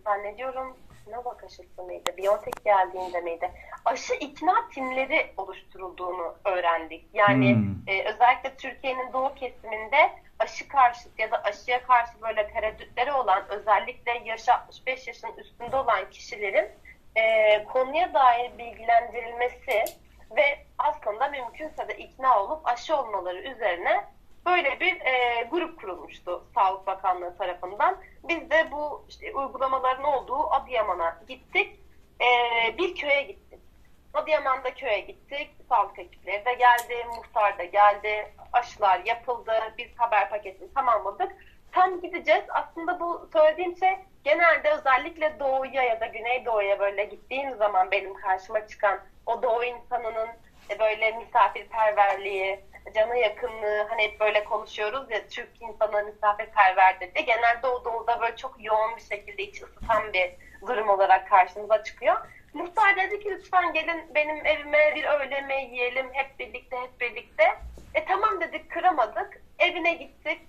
zannediyorum 0.04 0.76
Sinovac 1.04 1.44
aşısı 1.44 1.82
mıydı? 1.82 2.16
Biontech 2.16 2.64
geldiğinde 2.64 3.20
miydi? 3.20 3.50
Aşı 3.84 4.14
ikna 4.14 4.68
timleri 4.74 5.32
oluşturulduğunu 5.36 6.34
öğrendik. 6.44 7.04
Yani 7.14 7.54
Hmm. 7.54 7.74
e, 7.86 8.04
özellikle 8.04 8.56
Türkiye'nin 8.56 9.12
doğu 9.12 9.34
kesiminde 9.34 10.12
aşı 10.38 10.68
karşıtı 10.68 11.22
ya 11.22 11.30
da 11.30 11.42
aşıya 11.42 11.82
karşı 11.82 12.22
böyle 12.22 12.52
tereddütleri 12.52 13.12
olan 13.12 13.48
özellikle 13.48 14.12
yaş 14.24 14.48
65 14.48 15.06
yaşın 15.06 15.32
üstünde 15.36 15.76
olan 15.76 16.10
kişilerin 16.10 16.70
e, 17.16 17.64
konuya 17.64 18.14
dair 18.14 18.58
bilgilendirilmesi 18.58 19.84
ve 20.36 20.58
aslında 20.78 21.28
mümkünse 21.28 21.88
de 21.88 21.96
ikna 21.96 22.42
olup 22.42 22.68
aşı 22.68 22.96
olmaları 22.96 23.38
üzerine 23.38 24.04
böyle 24.46 24.80
bir 24.80 25.00
e, 25.00 25.42
grup 25.50 25.80
kurulmuştu 25.80 26.44
Sağlık 26.54 26.87
Bakanlığı 26.87 27.37
tarafından. 27.38 27.96
Biz 28.28 28.50
de 28.50 28.68
bu 28.72 29.04
işte, 29.09 29.35
uygulamaların 29.35 30.04
olduğu 30.04 30.52
Adıyaman'a 30.52 31.18
gittik. 31.28 31.80
E, 32.20 32.28
bir 32.78 32.94
köye 32.94 33.22
gittik. 33.22 33.61
Adıyaman'da 34.14 34.74
köye 34.74 35.00
gittik. 35.00 35.50
Sağlık 35.68 35.98
ekipleri 35.98 36.44
de 36.44 36.54
geldi, 36.54 37.04
muhtar 37.16 37.59
da 37.59 37.64
geldi. 37.64 38.32
Aşılar 38.52 39.00
yapıldı. 39.04 39.52
Biz 39.78 39.88
haber 39.96 40.30
paketini 40.30 40.74
tamamladık. 40.74 41.32
Tam 41.72 42.00
gideceğiz. 42.00 42.44
Aslında 42.48 43.00
bu 43.00 43.28
söylediğim 43.32 43.76
şey 43.76 43.96
genelde 44.24 44.70
özellikle 44.70 45.40
doğuya 45.40 45.82
ya 45.82 46.00
da 46.00 46.06
güneydoğuya 46.06 46.78
böyle 46.78 47.04
gittiğim 47.04 47.56
zaman 47.56 47.90
benim 47.90 48.14
karşıma 48.14 48.66
çıkan 48.66 49.00
o 49.26 49.42
doğu 49.42 49.64
insanının 49.64 50.28
e, 50.70 50.78
böyle 50.78 51.12
misafirperverliği, 51.12 52.61
canı 52.94 53.16
yakınlığı 53.16 53.87
hani 53.88 54.03
hep 54.03 54.20
böyle 54.20 54.44
konuşuyoruz 54.44 55.11
ya 55.11 55.27
Türk 55.29 55.62
insanı 55.62 56.03
misafirperverdir 56.03 57.14
diye. 57.14 57.25
Genelde 57.25 57.66
o 57.66 57.85
doğuda 57.85 58.20
böyle 58.20 58.37
çok 58.37 58.64
yoğun 58.64 58.96
bir 58.96 59.03
şekilde 59.03 59.42
iç 59.42 59.62
ısıtan 59.62 60.12
bir 60.12 60.31
durum 60.66 60.88
olarak 60.88 61.29
karşımıza 61.29 61.83
çıkıyor. 61.83 62.16
Muhtar 62.53 62.96
dedi 62.96 63.20
ki 63.20 63.31
lütfen 63.31 63.72
gelin 63.72 64.14
benim 64.14 64.46
evime 64.46 64.94
bir 64.94 65.05
öğle 65.05 65.35
yemeği 65.35 65.70
yiyelim 65.70 66.09
hep 66.12 66.38
birlikte 66.38 66.77
hep 66.77 67.01
birlikte. 67.01 67.44
E 67.94 68.05
tamam 68.05 68.40
dedik 68.40 68.70
kıramadık. 68.70 69.42
Evine 69.59 69.94
gittik. 69.94 70.40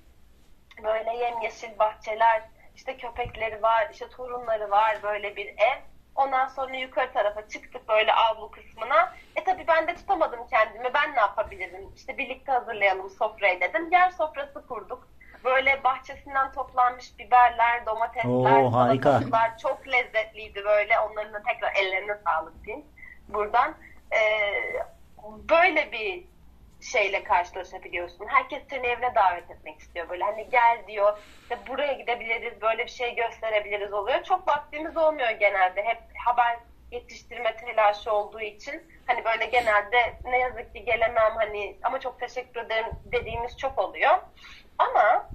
Böyle 0.84 1.14
yemyeşil 1.18 1.80
bahçeler, 1.80 2.42
işte 2.76 2.98
köpekleri 2.98 3.62
var, 3.62 3.88
işte 3.92 4.10
torunları 4.10 4.72
var 4.72 4.98
böyle 5.04 5.36
bir 5.36 5.48
ev. 5.48 5.78
Ondan 6.16 6.48
sonra 6.48 6.76
yukarı 6.76 7.14
tarafa 7.14 7.48
çıktık 7.48 7.88
böyle 7.90 8.14
avlu 8.14 8.52
kısmına. 8.52 9.16
E 9.36 9.44
tutamadım 9.98 10.40
kendimi. 10.50 10.94
Ben 10.94 11.16
ne 11.16 11.20
yapabilirim? 11.20 11.92
İşte 11.96 12.18
birlikte 12.18 12.52
hazırlayalım 12.52 13.10
sofrayı 13.10 13.62
dedim. 13.62 13.92
Yer 13.92 14.10
sofrası 14.10 14.68
kurduk. 14.68 15.08
Böyle 15.44 15.84
bahçesinden 15.84 16.52
toplanmış 16.52 17.20
biberler, 17.20 17.86
domatesler, 17.86 18.64
Oo, 18.64 18.74
harika. 18.74 19.10
salatalıklar 19.10 19.58
çok 19.58 19.88
lezzetliydi 19.88 20.66
böyle. 20.66 21.00
Onların 21.00 21.34
da 21.34 21.42
tekrar 21.44 21.76
ellerine 21.76 22.18
sağlık 22.26 22.66
diyeyim 22.66 22.86
buradan. 23.28 23.76
Ee, 24.12 24.54
böyle 25.50 25.92
bir 25.92 26.24
şeyle 26.82 27.24
karşılaşabiliyorsun. 27.24 28.26
Herkes 28.28 28.64
seni 28.70 28.88
evine 28.88 29.16
davet 29.16 29.52
etmek 29.52 29.80
istiyor. 29.80 30.10
Böyle 30.10 30.24
hani 30.24 30.50
gel 30.50 30.78
diyor. 30.88 31.18
İşte 31.42 31.58
buraya 31.68 31.94
gidebiliriz, 31.94 32.62
böyle 32.62 32.86
bir 32.86 32.92
şey 32.92 33.16
gösterebiliriz 33.16 33.94
oluyor. 33.94 34.24
Çok 34.24 34.48
vaktimiz 34.48 34.98
olmuyor 34.98 35.30
genelde. 35.30 35.84
Hep 35.84 35.98
haber 36.26 36.58
yetiştirme 36.92 37.58
telaşı 37.58 38.12
olduğu 38.14 38.42
için 38.42 38.84
hani 39.08 39.26
böyle 39.26 39.46
genelde 39.46 40.20
ne 40.24 40.38
yazık 40.38 40.76
ki 40.76 40.86
gelemem 40.86 41.34
hani 41.36 41.78
ama 41.84 42.00
çok 42.00 42.20
teşekkür 42.20 42.62
ederim 42.62 42.94
dediğimiz 43.06 43.58
çok 43.58 43.80
oluyor. 43.80 44.18
Ama 44.78 45.30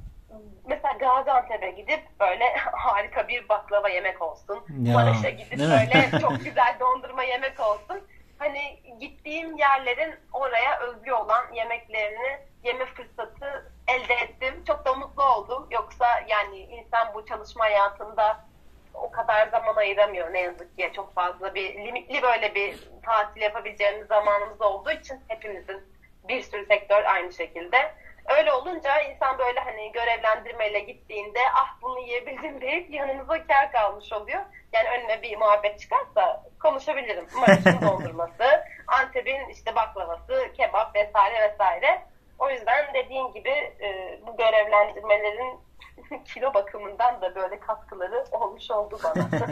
mesela 0.64 0.94
Gaziantep'e 0.94 1.70
gidip 1.70 2.20
böyle 2.20 2.56
harika 2.72 3.28
bir 3.28 3.48
baklava 3.48 3.88
yemek 3.88 4.22
olsun. 4.22 4.64
Ya, 4.82 4.94
Maraş'a 4.94 5.30
gidip 5.30 5.58
böyle 5.58 6.10
çok 6.20 6.44
güzel 6.44 6.76
dondurma 6.80 7.22
yemek 7.22 7.60
olsun. 7.60 8.00
Hani 8.38 8.80
gittiğim 9.00 9.56
yerlerin 9.56 10.14
oraya 10.32 10.80
özgü 10.80 11.12
olan 11.12 11.52
yemeklerini 11.52 12.38
yeme 12.64 12.86
fırsatı 12.86 13.72
elde 13.88 14.14
ettim. 14.14 14.64
Çok 14.66 14.84
da 14.84 14.94
mutlu 14.94 15.24
oldum. 15.24 15.66
Yoksa 15.70 16.06
yani 16.28 16.58
insan 16.58 17.14
bu 17.14 17.26
çalışma 17.26 17.64
hayatında 17.64 18.44
o 18.94 19.10
kadar 19.10 19.48
zaman 19.48 19.76
ayıramıyor 19.76 20.32
ne 20.32 20.40
yazık 20.40 20.78
ki. 20.78 20.90
Çok 20.96 21.14
fazla 21.14 21.54
bir 21.54 21.74
limitli 21.74 22.22
böyle 22.22 22.54
bir 22.54 22.88
tatil 23.06 23.40
yapabileceğimiz 23.40 24.06
zamanımız 24.06 24.60
olduğu 24.60 24.90
için 24.90 25.20
hepimizin 25.28 25.82
bir 26.28 26.42
sürü 26.42 26.66
sektör 26.66 27.04
aynı 27.04 27.32
şekilde. 27.32 27.94
Öyle 28.38 28.52
olunca 28.52 29.00
insan 29.00 29.38
böyle 29.38 29.60
hani 29.60 29.92
görevlendirmeyle 29.92 30.80
gittiğinde 30.80 31.38
ah 31.54 31.76
bunu 31.82 32.00
yiyebildim 32.00 32.60
deyip 32.60 32.90
yanımıza 32.90 33.46
kar 33.46 33.72
kalmış 33.72 34.12
oluyor. 34.12 34.42
Yani 34.72 34.88
önüme 34.88 35.22
bir 35.22 35.36
muhabbet 35.36 35.80
çıkarsa 35.80 36.44
konuşabilirim. 36.60 37.26
Maraş'ın 37.34 37.80
dondurması, 37.86 38.64
Antep'in 38.86 39.48
işte 39.48 39.74
baklavası, 39.74 40.52
kebap 40.56 40.96
vesaire 40.96 41.50
vesaire. 41.50 42.02
O 42.38 42.50
yüzden 42.50 42.94
dediğin 42.94 43.32
gibi 43.32 43.50
e, 43.80 44.18
bu 44.26 44.36
görevlendirmelerin 44.36 45.60
kilo 46.34 46.54
bakımından 46.54 47.20
da 47.20 47.34
böyle 47.34 47.60
katkıları 47.60 48.24
olmuş 48.32 48.70
oldu 48.70 48.98
bana. 49.04 49.28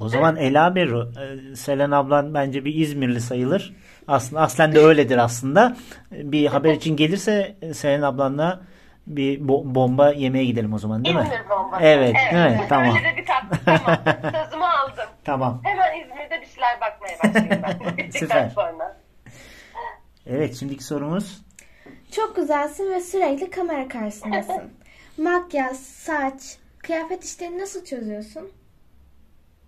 O 0.00 0.08
zaman 0.08 0.36
Ela 0.36 0.74
Berru, 0.74 1.12
e, 1.20 1.56
Selen 1.56 1.90
ablan 1.90 2.34
bence 2.34 2.64
bir 2.64 2.74
İzmirli 2.74 3.20
sayılır. 3.20 3.74
Aslında 4.08 4.42
aslen 4.42 4.74
de 4.74 4.78
öyledir 4.78 5.18
aslında. 5.18 5.76
Bir 6.12 6.46
haber 6.46 6.72
için 6.72 6.96
gelirse 6.96 7.56
e, 7.62 7.74
Selen 7.74 8.02
ablanla 8.02 8.60
bir 9.06 9.40
bo- 9.40 9.74
bomba 9.74 10.10
yemeye 10.10 10.44
gidelim 10.44 10.72
o 10.72 10.78
zaman 10.78 11.04
değil 11.04 11.16
mi? 11.16 11.22
İzmir 11.22 11.48
bombası. 11.50 11.82
Evet, 11.84 12.16
evet, 12.32 12.60
tamam. 12.68 12.96
Öyle 12.96 13.12
de 13.12 13.16
bir 13.16 13.26
tatlı 13.26 13.58
tamam. 13.64 13.98
Sözümü 14.44 14.64
aldım. 14.64 15.08
Tamam. 15.24 15.60
Hemen 15.64 16.00
İzmir'de 16.00 16.40
bir 16.40 16.46
şeyler 16.46 16.80
bakmaya 16.80 17.18
başlayayım 17.24 17.62
ben. 17.98 18.10
Süper. 18.10 18.48
sonra. 18.48 18.96
Evet 20.26 20.56
şimdiki 20.56 20.84
sorumuz. 20.84 21.42
Çok 22.12 22.36
güzelsin 22.36 22.90
ve 22.92 23.00
sürekli 23.00 23.50
kamera 23.50 23.88
karşısındasın. 23.88 24.72
Makyaj, 25.18 25.76
saç, 25.76 26.58
kıyafet 26.78 27.24
işlerini 27.24 27.58
nasıl 27.58 27.84
çözüyorsun? 27.84 28.52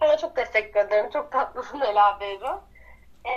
Sana 0.00 0.16
çok 0.16 0.36
teşekkür 0.36 0.80
ederim. 0.80 1.10
Çok 1.12 1.32
tatlısın 1.32 1.80
Ela 1.80 2.20
Beyru. 2.20 2.60
E, 3.24 3.32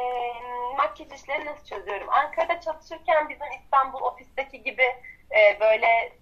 makyaj 0.77 1.11
işlerini 1.11 1.45
nasıl 1.45 1.65
çözüyorum? 1.65 2.09
Ankara'da 2.09 2.61
çalışırken 2.61 3.29
bizim 3.29 3.47
İstanbul 3.63 4.01
ofisteki 4.01 4.63
gibi 4.63 4.83
e, 5.31 5.59
böyle 5.59 6.13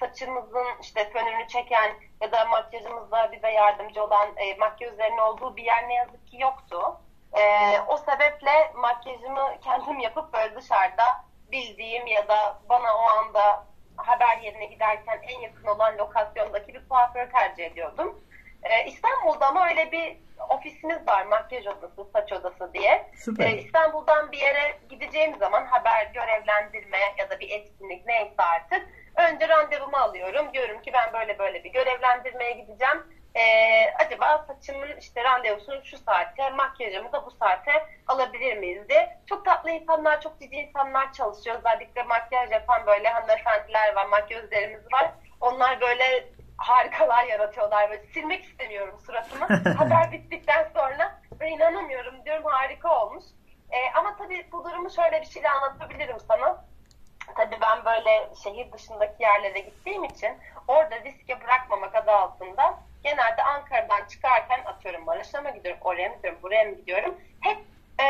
saçımızın 0.00 0.66
işte 0.82 1.10
fönünü 1.10 1.48
çeken 1.48 1.94
ya 2.20 2.32
da 2.32 2.44
makyajımızda 2.44 3.32
bize 3.32 3.50
yardımcı 3.50 4.04
olan 4.04 4.36
e, 4.36 4.54
makyözlerin 4.54 5.18
olduğu 5.18 5.56
bir 5.56 5.64
yer 5.64 5.88
ne 5.88 5.94
yazık 5.94 6.26
ki 6.26 6.36
yoktu. 6.40 7.00
E, 7.32 7.42
o 7.80 7.96
sebeple 7.96 8.72
makyajımı 8.74 9.60
kendim 9.64 9.98
yapıp 9.98 10.32
böyle 10.32 10.56
dışarıda 10.56 11.24
bildiğim 11.52 12.06
ya 12.06 12.28
da 12.28 12.58
bana 12.68 12.96
o 12.96 13.18
anda 13.18 13.66
haber 13.96 14.38
yerine 14.38 14.66
giderken 14.66 15.18
en 15.22 15.40
yakın 15.40 15.66
olan 15.68 15.98
lokasyondaki 15.98 16.74
bir 16.74 16.88
kuaförü 16.88 17.30
tercih 17.30 17.64
ediyordum. 17.64 18.20
Ee, 18.62 18.84
İstanbul'da 18.86 19.46
ama 19.46 19.68
öyle 19.68 19.92
bir 19.92 20.16
ofisimiz 20.48 21.06
var 21.06 21.26
makyaj 21.26 21.66
odası, 21.66 22.04
saç 22.12 22.32
odası 22.32 22.74
diye. 22.74 23.10
Süper. 23.14 23.46
Ee, 23.46 23.56
İstanbul'dan 23.56 24.32
bir 24.32 24.38
yere 24.38 24.78
gideceğim 24.88 25.36
zaman 25.38 25.66
haber 25.66 26.10
görevlendirme 26.14 26.98
ya 27.18 27.30
da 27.30 27.40
bir 27.40 27.50
etkinlik 27.50 28.06
neyse 28.06 28.34
artık 28.38 28.88
önce 29.16 29.48
randevumu 29.48 29.96
alıyorum. 29.96 30.52
Diyorum 30.52 30.82
ki 30.82 30.92
ben 30.92 31.12
böyle 31.12 31.38
böyle 31.38 31.64
bir 31.64 31.72
görevlendirmeye 31.72 32.52
gideceğim. 32.52 33.02
Ee, 33.36 33.92
acaba 34.04 34.44
saçımın 34.46 34.96
işte 34.96 35.24
randevusunu 35.24 35.84
şu 35.84 35.98
saate, 35.98 36.50
makyajımı 36.50 37.12
da 37.12 37.26
bu 37.26 37.30
saate 37.30 37.86
alabilir 38.06 38.56
miyiz 38.56 38.88
diye. 38.88 39.18
Çok 39.26 39.44
tatlı 39.44 39.70
insanlar, 39.70 40.20
çok 40.20 40.40
ciddi 40.40 40.56
insanlar 40.56 41.12
çalışıyor. 41.12 41.56
Özellikle 41.58 42.02
makyaj 42.02 42.50
yapan 42.50 42.86
böyle 42.86 43.08
hanımefendiler 43.08 43.94
var, 43.94 44.06
makyözlerimiz 44.06 44.92
var. 44.92 45.10
Onlar 45.40 45.80
böyle 45.80 46.28
harikalar 46.56 47.24
yaratıyorlar. 47.24 47.90
Böyle 47.90 48.02
silmek 48.02 48.44
istemiyorum 48.44 48.98
suratımı. 49.06 49.46
Haber 49.78 50.12
bittikten 50.12 50.70
sonra 50.74 51.18
ve 51.40 51.48
inanamıyorum 51.48 52.24
diyorum 52.24 52.44
harika 52.44 53.00
olmuş. 53.02 53.24
E, 53.70 53.78
ama 53.98 54.16
tabii 54.16 54.46
bu 54.52 54.64
durumu 54.64 54.90
şöyle 54.90 55.20
bir 55.20 55.26
şeyle 55.26 55.50
anlatabilirim 55.50 56.20
sana. 56.28 56.64
Tabii 57.36 57.58
ben 57.60 57.84
böyle 57.84 58.34
şehir 58.44 58.72
dışındaki 58.72 59.22
yerlere 59.22 59.58
gittiğim 59.58 60.04
için 60.04 60.38
orada 60.68 60.96
riske 61.04 61.40
bırakmamak 61.40 61.94
adı 61.94 62.10
altında 62.10 62.85
genelde 63.06 63.42
Ankara'dan 63.42 64.04
çıkarken 64.08 64.64
atıyorum 64.64 65.04
Maraş'a 65.04 65.40
mı 65.40 65.50
gidiyorum, 65.50 65.80
oraya 65.84 66.08
mı 66.08 66.16
gidiyorum, 66.16 66.42
buraya 66.42 66.64
mı 66.64 66.76
gidiyorum. 66.76 67.20
Hep 67.40 67.58
e, 67.98 68.06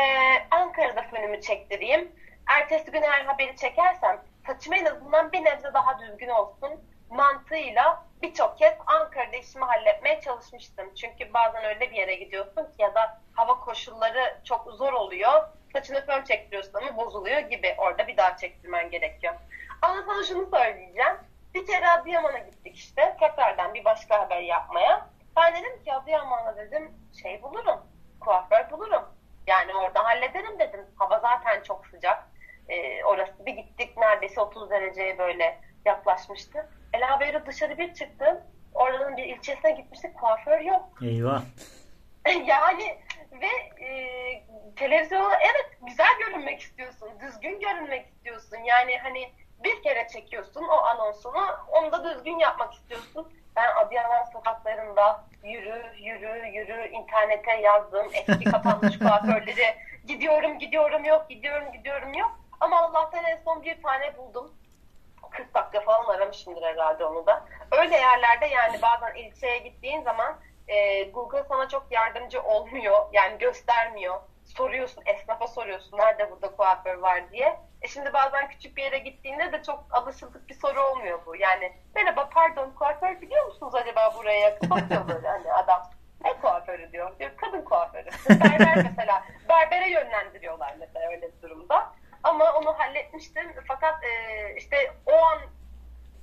Ankara'da 0.51 1.01
fönümü 1.01 1.41
çektireyim. 1.41 2.11
Ertesi 2.47 2.91
gün 2.91 3.01
eğer 3.01 3.25
haberi 3.25 3.55
çekersem 3.55 4.21
saçım 4.47 4.73
en 4.73 4.85
azından 4.85 5.31
bir 5.31 5.43
nebze 5.43 5.73
daha 5.73 5.99
düzgün 5.99 6.29
olsun 6.29 6.71
mantığıyla 7.09 8.05
birçok 8.21 8.57
kez 8.57 8.73
Ankara'da 8.87 9.37
işimi 9.37 9.65
halletmeye 9.65 10.21
çalışmıştım. 10.21 10.93
Çünkü 10.95 11.33
bazen 11.33 11.65
öyle 11.65 11.91
bir 11.91 11.95
yere 11.95 12.15
gidiyorsun 12.15 12.63
ki 12.63 12.75
ya 12.79 12.95
da 12.95 13.21
hava 13.33 13.59
koşulları 13.59 14.37
çok 14.43 14.71
zor 14.71 14.93
oluyor. 14.93 15.43
Saçını 15.73 16.05
fön 16.05 16.23
çektiriyorsun 16.23 16.73
ama 16.73 16.97
bozuluyor 16.97 17.39
gibi. 17.39 17.75
Orada 17.77 18.07
bir 18.07 18.17
daha 18.17 18.37
çektirmen 18.37 18.89
gerekiyor. 18.89 19.33
Ama 19.81 20.03
sana 20.07 20.23
şunu 20.23 20.49
söyleyeceğim. 20.49 21.17
Bir 21.57 21.65
kere 21.65 21.89
Adıyaman'a 21.89 22.37
gittik 22.37 22.75
işte. 22.75 23.17
Tekrardan 23.19 23.73
bir 23.73 23.85
başka 23.85 24.19
haber 24.19 24.41
yapmaya. 24.41 25.09
Ben 25.37 25.55
dedim 25.55 25.83
ki 25.83 25.93
Adıyaman'a 25.93 26.57
dedim 26.57 26.91
şey 27.21 27.43
bulurum. 27.43 27.79
Kuaför 28.19 28.71
bulurum. 28.71 29.03
Yani 29.47 29.75
orada 29.75 30.03
hallederim 30.03 30.59
dedim. 30.59 30.85
Hava 30.95 31.19
zaten 31.19 31.63
çok 31.63 31.87
sıcak. 31.87 32.27
Ee, 32.69 33.03
orası 33.03 33.45
bir 33.45 33.53
gittik 33.53 33.97
neredeyse 33.97 34.41
30 34.41 34.69
dereceye 34.69 35.17
böyle 35.17 35.61
yaklaşmıştı. 35.85 36.69
Ela 36.93 37.19
Bey'le 37.19 37.45
dışarı 37.45 37.77
bir 37.77 37.93
çıktım. 37.93 38.37
Oradan 38.73 39.17
bir 39.17 39.25
ilçesine 39.25 39.71
gitmiştik. 39.71 40.17
Kuaför 40.17 40.59
yok. 40.59 40.89
Eyvah. 41.01 41.41
yani 42.45 42.97
ve 43.31 43.83
e, 43.85 43.89
televizyona 44.75 45.35
evet 45.35 45.77
güzel 45.87 46.19
görünmek 46.19 46.61
istiyorsun. 46.61 47.09
Düzgün 47.21 47.59
görünmek 47.59 48.07
istiyorsun. 48.07 48.57
Yani 48.57 48.97
hani 48.97 49.31
bir 49.63 49.83
kere 49.83 50.07
çekiyorsun 50.07 50.63
o 50.63 50.77
anonsunu. 50.77 51.45
Onu 51.71 51.91
da 51.91 52.03
düzgün 52.03 52.39
yapmak 52.39 52.73
istiyorsun. 52.73 53.33
Ben 53.55 53.75
Adıyaman 53.75 54.23
sokaklarında 54.33 55.23
yürü 55.43 55.83
yürü 55.97 56.47
yürü 56.47 56.87
internete 56.87 57.53
yazdım. 57.53 58.07
Eski 58.13 58.43
kapanmış 58.43 58.99
kuaförleri 58.99 59.75
gidiyorum 60.07 60.59
gidiyorum 60.59 61.05
yok 61.05 61.29
gidiyorum 61.29 61.71
gidiyorum 61.71 62.13
yok. 62.13 62.31
Ama 62.59 62.79
Allah'tan 62.79 63.23
en 63.23 63.37
son 63.45 63.63
bir 63.63 63.81
tane 63.81 64.17
buldum. 64.17 64.51
40 65.31 65.53
dakika 65.53 65.81
falan 65.81 66.15
aramışımdır 66.15 66.61
herhalde 66.61 67.05
onu 67.05 67.25
da. 67.25 67.45
Öyle 67.71 67.95
yerlerde 67.95 68.45
yani 68.45 68.81
bazen 68.81 69.15
ilçeye 69.15 69.57
gittiğin 69.57 70.01
zaman 70.01 70.35
e, 70.67 71.03
Google 71.03 71.43
sana 71.49 71.69
çok 71.69 71.85
yardımcı 71.91 72.41
olmuyor. 72.41 73.05
Yani 73.13 73.37
göstermiyor. 73.37 74.19
Soruyorsun, 74.47 75.03
esnafa 75.05 75.47
soruyorsun 75.47 75.97
nerede 75.97 76.31
burada 76.31 76.55
kuaför 76.55 76.97
var 76.97 77.31
diye. 77.31 77.59
E 77.81 77.87
şimdi 77.87 78.13
bazen 78.13 78.49
küçük 78.49 78.77
bir 78.77 78.83
yere 78.83 78.97
gittiğinde 78.97 79.51
de 79.51 79.63
çok 79.63 79.85
alışıldık 79.91 80.49
bir 80.49 80.53
soru 80.53 80.81
olmuyor 80.81 81.19
bu. 81.25 81.35
Yani 81.35 81.73
merhaba 81.95 82.29
pardon 82.29 82.71
kuaför 82.71 83.21
biliyor 83.21 83.45
musunuz 83.45 83.75
acaba 83.75 84.13
buraya? 84.17 84.57
Bakıyor 84.69 85.07
böyle 85.07 85.27
hani 85.27 85.53
adam. 85.53 85.91
Ne 86.23 86.33
kuaförü 86.33 86.91
diyor. 86.91 87.19
diyor 87.19 87.31
kadın 87.37 87.61
kuaförü. 87.61 88.09
Berber 88.29 88.75
mesela. 88.89 89.23
Berbere 89.49 89.89
yönlendiriyorlar 89.89 90.75
mesela 90.79 91.09
öyle 91.09 91.31
bir 91.33 91.41
durumda. 91.41 91.93
Ama 92.23 92.53
onu 92.53 92.79
halletmiştim. 92.79 93.53
Fakat 93.67 94.03
e, 94.03 94.53
işte 94.55 94.93
o 95.05 95.13
an 95.13 95.39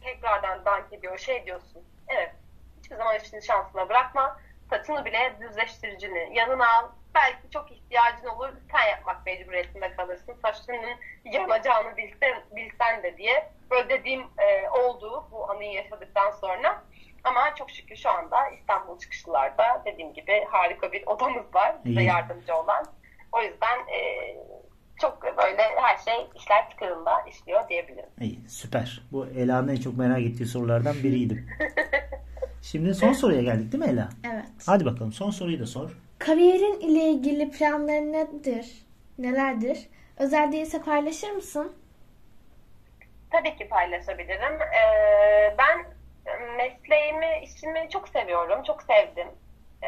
tekrardan 0.01 0.65
dank 0.65 0.93
ediyor. 0.93 1.19
Şey 1.19 1.47
diyorsun. 1.47 1.85
Evet. 2.09 2.35
Hiçbir 2.79 2.97
zaman 2.97 3.17
işini 3.17 3.43
şansına 3.43 3.89
bırakma. 3.89 4.41
Saçını 4.71 5.05
bile 5.05 5.37
düzleştiricini 5.41 6.39
yanına 6.39 6.79
al. 6.79 6.89
Belki 7.15 7.51
çok 7.51 7.73
ihtiyacın 7.73 8.27
olur. 8.27 8.49
Sen 8.73 8.91
yapmak 8.91 9.27
mecburiyetinde 9.27 9.97
kalırsın. 9.97 10.35
Saçının 10.43 10.97
yanacağını 11.25 11.97
bilsen, 11.97 12.43
bilsen 12.57 13.03
de 13.03 13.17
diye. 13.17 13.51
Böyle 13.71 13.89
dediğim 13.89 14.21
e, 14.21 14.69
oldu 14.69 15.25
bu 15.33 15.51
anıyı 15.51 15.73
yaşadıktan 15.73 16.31
sonra. 16.31 16.83
Ama 17.25 17.55
çok 17.55 17.71
şükür 17.71 17.97
şu 17.97 18.11
anda 18.11 18.49
İstanbul 18.49 18.99
çıkışlılarda 18.99 19.83
dediğim 19.85 20.15
gibi 20.15 20.45
harika 20.51 20.93
bir 20.93 21.07
odamız 21.07 21.55
var. 21.55 21.77
Bize 21.85 22.03
yardımcı 22.03 22.55
olan. 22.55 22.87
O 23.33 23.43
yüzden 23.43 23.79
e, 23.79 24.01
çok 25.01 25.23
böyle 25.23 25.63
her 25.77 25.97
şey 25.97 26.27
işler 26.37 26.71
tıkırında 26.71 27.23
işliyor 27.29 27.69
diyebilirim. 27.69 28.11
İyi, 28.21 28.41
süper. 28.49 29.03
Bu 29.13 29.27
Ela'nın 29.27 29.69
en 29.69 29.77
çok 29.81 29.97
merak 29.97 30.21
ettiği 30.21 30.47
sorulardan 30.47 30.95
biriydi. 30.95 31.45
Şimdi 32.63 32.95
son 32.95 33.13
soruya 33.13 33.43
geldik 33.43 33.73
değil 33.73 33.85
mi 33.85 33.91
Ela? 33.91 34.09
Evet. 34.33 34.45
Hadi 34.67 34.85
bakalım 34.85 35.13
son 35.13 35.31
soruyu 35.31 35.61
da 35.61 35.67
sor. 35.67 35.91
Kariyerin 36.19 36.81
ile 36.81 37.03
ilgili 37.03 37.51
planların 37.51 38.13
nedir? 38.13 38.87
Nelerdir? 39.19 39.89
Özel 40.19 40.53
değilse 40.53 40.83
paylaşır 40.83 41.31
mısın? 41.31 41.77
Tabii 43.31 43.57
ki 43.57 43.69
paylaşabilirim. 43.69 44.61
Ee, 44.63 45.55
ben 45.59 45.87
mesleğimi, 46.57 47.41
işimi 47.45 47.89
çok 47.91 48.09
seviyorum. 48.09 48.63
Çok 48.63 48.83
sevdim. 48.83 49.29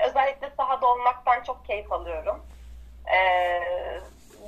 Özellikle 0.08 0.50
sahada 0.56 0.86
olmaktan 0.86 1.42
çok 1.42 1.64
keyif 1.64 1.92
alıyorum. 1.92 2.46
Ee, 3.06 3.60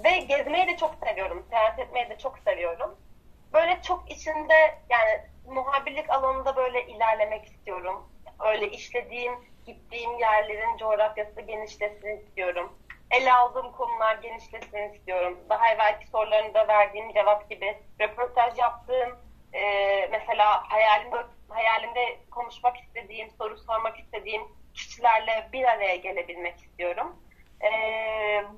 ve 0.04 0.18
gezmeyi 0.18 0.66
de 0.66 0.76
çok 0.76 0.94
seviyorum. 1.06 1.46
Seyahat 1.50 1.78
etmeyi 1.78 2.10
de 2.10 2.18
çok 2.18 2.38
seviyorum. 2.38 2.94
Böyle 3.52 3.78
çok 3.82 4.10
içinde 4.10 4.78
yani 4.90 5.20
muhabirlik 5.46 6.10
alanında 6.10 6.56
böyle 6.56 6.86
ilerlemek 6.86 7.44
istiyorum. 7.44 8.08
Öyle 8.40 8.70
işlediğim, 8.70 9.34
gittiğim 9.68 10.18
yerlerin 10.18 10.76
coğrafyası 10.76 11.40
genişlesin 11.40 12.16
istiyorum. 12.16 12.72
Ele 13.10 13.32
aldığım 13.32 13.72
konular 13.72 14.14
genişlesin 14.14 14.92
istiyorum. 14.92 15.38
Daha 15.48 15.68
evvelki 15.68 16.06
sorularında 16.06 16.68
verdiğim 16.68 17.12
cevap 17.12 17.50
gibi 17.50 17.78
röportaj 18.00 18.58
yaptığım, 18.58 19.18
e, 19.52 19.62
mesela 20.10 20.62
hayalimde, 20.70 21.16
hayalimde 21.48 22.18
konuşmak 22.30 22.76
istediğim, 22.80 23.30
soru 23.30 23.58
sormak 23.58 23.98
istediğim 23.98 24.42
kişilerle 24.74 25.48
bir 25.52 25.64
araya 25.64 25.96
gelebilmek 25.96 26.56
istiyorum. 26.56 27.16
E, 27.62 27.70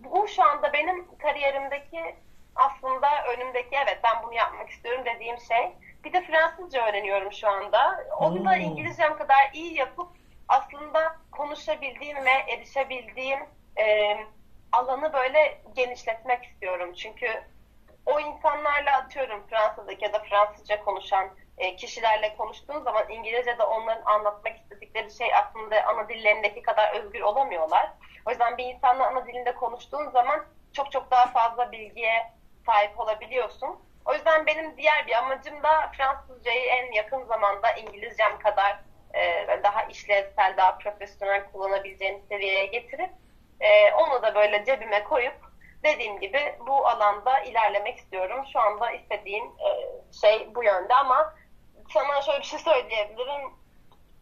bu 0.05 0.29
şu 0.29 0.43
anda 0.43 0.73
benim 0.73 1.17
kariyerimdeki 1.19 2.15
aslında 2.57 3.09
önümdeki 3.35 3.77
evet 3.85 3.99
ben 4.05 4.23
bunu 4.23 4.35
yapmak 4.35 4.71
istiyorum 4.71 5.05
dediğim 5.05 5.39
şey. 5.39 5.73
Bir 6.05 6.13
de 6.13 6.23
Fransızca 6.23 6.89
öğreniyorum 6.89 7.33
şu 7.33 7.49
anda. 7.49 8.05
Onu 8.19 8.45
da 8.45 8.57
İngilizcem 8.57 9.19
kadar 9.19 9.51
iyi 9.53 9.79
yapıp 9.79 10.09
aslında 10.51 11.17
konuşabildiğim 11.33 12.25
ve 12.25 12.31
erişebildiğim 12.31 13.41
e, 13.79 14.17
alanı 14.73 15.13
böyle 15.13 15.61
genişletmek 15.75 16.45
istiyorum. 16.45 16.95
Çünkü 16.95 17.27
o 18.07 18.21
insanlarla 18.21 18.97
atıyorum 18.97 19.47
Fransa'daki 19.51 20.05
ya 20.05 20.13
da 20.13 20.19
Fransızca 20.19 20.85
konuşan 20.85 21.31
e, 21.59 21.77
kişilerle 21.77 22.37
konuştuğun 22.37 22.81
zaman 22.83 23.11
İngilizce'de 23.11 23.63
onların 23.63 24.05
anlatmak 24.05 24.57
istedikleri 24.57 25.11
şey 25.11 25.35
aslında 25.35 25.85
ana 25.85 26.09
dillerindeki 26.09 26.63
kadar 26.63 26.95
özgür 26.95 27.21
olamıyorlar. 27.21 27.91
O 28.27 28.31
yüzden 28.31 28.59
bir 28.59 28.65
insanla 28.65 29.07
ana 29.07 29.27
dilinde 29.27 29.55
konuştuğun 29.55 30.11
zaman 30.11 30.45
çok 30.73 30.93
çok 30.93 31.11
daha 31.11 31.27
fazla 31.27 31.73
bilgiye 31.73 32.33
sahip 32.67 33.01
olabiliyorsun. 33.01 33.79
O 34.05 34.15
yüzden 34.15 34.47
benim 34.47 34.77
diğer 34.77 35.07
bir 35.07 35.13
amacım 35.13 35.63
da 35.63 35.93
Fransızcayı 35.97 36.67
en 36.67 36.93
yakın 36.93 37.25
zamanda 37.25 37.73
İngilizcem 37.73 38.39
kadar 38.39 38.79
e, 39.15 39.47
daha 39.63 39.83
işlevsel, 39.83 40.57
daha 40.57 40.79
profesyonel 40.79 41.53
kullanabileceğim 41.53 42.23
seviyeye 42.29 42.67
getirip 42.67 43.11
e, 43.61 43.93
onu 43.93 44.23
da 44.23 44.35
böyle 44.35 44.65
cebime 44.65 45.05
koyup 45.05 45.35
dediğim 45.85 46.21
gibi 46.21 46.55
bu 46.67 46.87
alanda 46.87 47.41
ilerlemek 47.41 47.99
istiyorum. 47.99 48.45
Şu 48.53 48.61
anda 48.61 48.91
istediğim 48.91 49.45
e, 49.45 49.69
şey 50.21 50.55
bu 50.55 50.65
yönde 50.65 50.95
ama 50.95 51.35
sana 51.95 52.23
şöyle 52.23 52.39
bir 52.39 52.45
şey 52.45 52.59
söyleyebilirim. 52.59 53.51